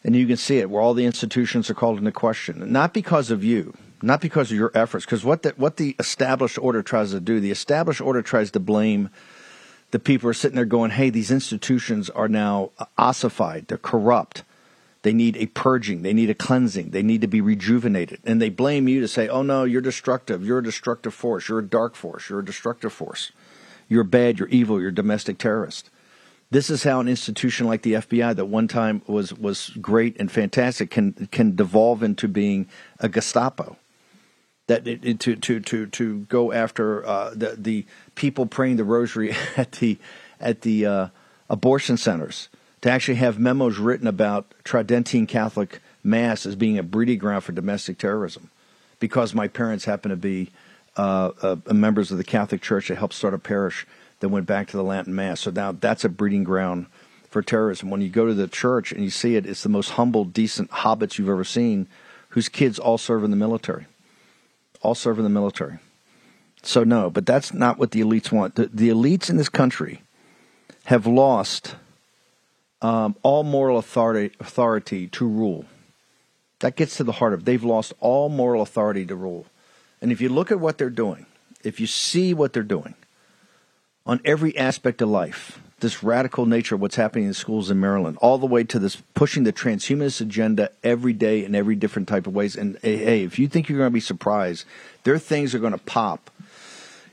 [0.04, 2.72] And you can see it where all the institutions are called into question.
[2.72, 6.58] Not because of you, not because of your efforts, because what the, what the established
[6.58, 9.10] order tries to do, the established order tries to blame
[9.92, 14.44] the people who are sitting there going, hey, these institutions are now ossified, they're corrupt.
[15.04, 16.04] They need a purging.
[16.04, 16.92] They need a cleansing.
[16.92, 18.20] They need to be rejuvenated.
[18.24, 20.46] And they blame you to say, oh no, you're destructive.
[20.46, 21.50] You're a destructive force.
[21.50, 22.30] You're a dark force.
[22.30, 23.32] You're a destructive force.
[23.90, 24.38] You're bad.
[24.38, 24.80] You're evil.
[24.80, 25.90] You're a domestic terrorist.
[26.52, 30.30] This is how an institution like the FBI, that one time was, was great and
[30.30, 32.68] fantastic, can, can devolve into being
[33.00, 33.78] a Gestapo.
[34.72, 39.74] That to, to, to, to go after uh, the, the people praying the rosary at
[39.74, 39.98] the,
[40.40, 41.08] at the uh,
[41.50, 42.48] abortion centers
[42.82, 47.52] to actually have memos written about Tridentine Catholic Mass as being a breeding ground for
[47.52, 48.50] domestic terrorism,
[49.00, 50.50] because my parents happen to be
[50.98, 53.86] uh, uh, members of the Catholic Church that helped start a parish
[54.20, 55.42] that went back to the Latin Mass.
[55.42, 56.88] So now that's a breeding ground
[57.30, 57.90] for terrorism.
[57.90, 60.70] When you go to the church and you see it, it's the most humble, decent
[60.72, 61.88] hobbits you've ever seen,
[62.30, 63.86] whose kids all serve in the military,
[64.82, 65.80] all serve in the military.
[66.64, 68.56] So no, but that's not what the elites want.
[68.56, 70.02] The, the elites in this country
[70.86, 71.76] have lost
[72.82, 75.66] um, all moral authority, authority to rule.
[76.60, 77.46] That gets to the heart of it.
[77.46, 79.46] They've lost all moral authority to rule.
[80.02, 81.26] And if you look at what they're doing,
[81.64, 82.96] if you see what they're doing
[84.06, 88.18] on every aspect of life, this radical nature of what's happening in schools in Maryland,
[88.22, 92.28] all the way to this pushing the transhumanist agenda every day in every different type
[92.28, 92.56] of ways.
[92.56, 94.66] And hey, if you think you're going to be surprised,
[95.04, 96.32] their things are going to pop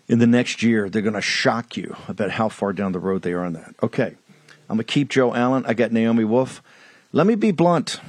[0.06, 0.88] in the next year.
[0.88, 3.74] They're going to shock you about how far down the road they are on that.
[3.82, 4.14] Okay.
[4.70, 5.64] I'm going to keep Joe Allen.
[5.66, 6.62] I got Naomi Wolf.
[7.12, 8.00] Let me be blunt.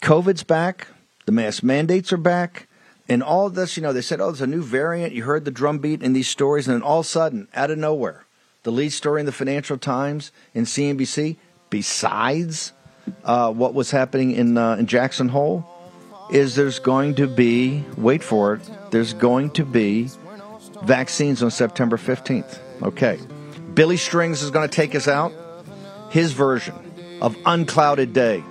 [0.00, 0.88] COVID's back.
[1.26, 2.68] The mask mandates are back.
[3.06, 5.12] And all this, you know, they said, oh, there's a new variant.
[5.12, 6.68] You heard the drumbeat in these stories.
[6.68, 8.24] And then all of a sudden, out of nowhere,
[8.68, 11.38] the lead story in the Financial Times and CNBC,
[11.70, 12.74] besides
[13.24, 15.64] uh, what was happening in, uh, in Jackson Hole,
[16.30, 20.10] is there's going to be, wait for it, there's going to be
[20.82, 22.58] vaccines on September 15th.
[22.82, 23.18] Okay.
[23.72, 25.32] Billy Strings is going to take us out
[26.10, 26.74] his version
[27.22, 28.44] of Unclouded Day.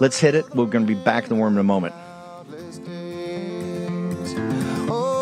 [0.00, 0.52] Let's hit it.
[0.52, 1.94] We're going to be back in the War Room in a moment.
[4.90, 5.18] Oh,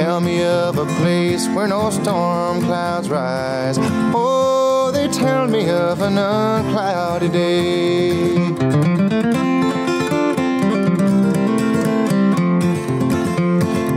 [0.00, 3.76] tell me of a place where no storm clouds rise.
[4.14, 8.08] Oh, they tell me of an unclouded day.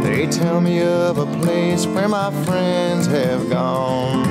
[0.03, 4.23] They tell me of a place where my friends have gone.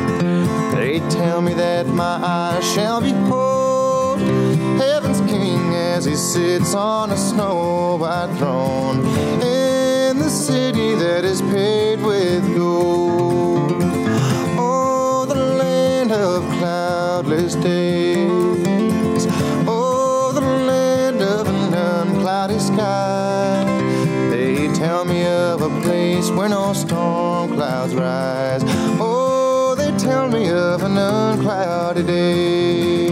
[0.75, 4.21] They tell me that my eyes shall behold
[4.79, 9.62] heaven's king as he sits on a snow white throne
[10.33, 13.73] city that is paved with gold.
[14.59, 19.27] Oh, the land of cloudless days.
[19.69, 23.65] Oh, the land of an unclouded sky.
[24.31, 28.63] They tell me of a place where no storm clouds rise.
[28.99, 33.12] Oh, they tell me of an unclouded day.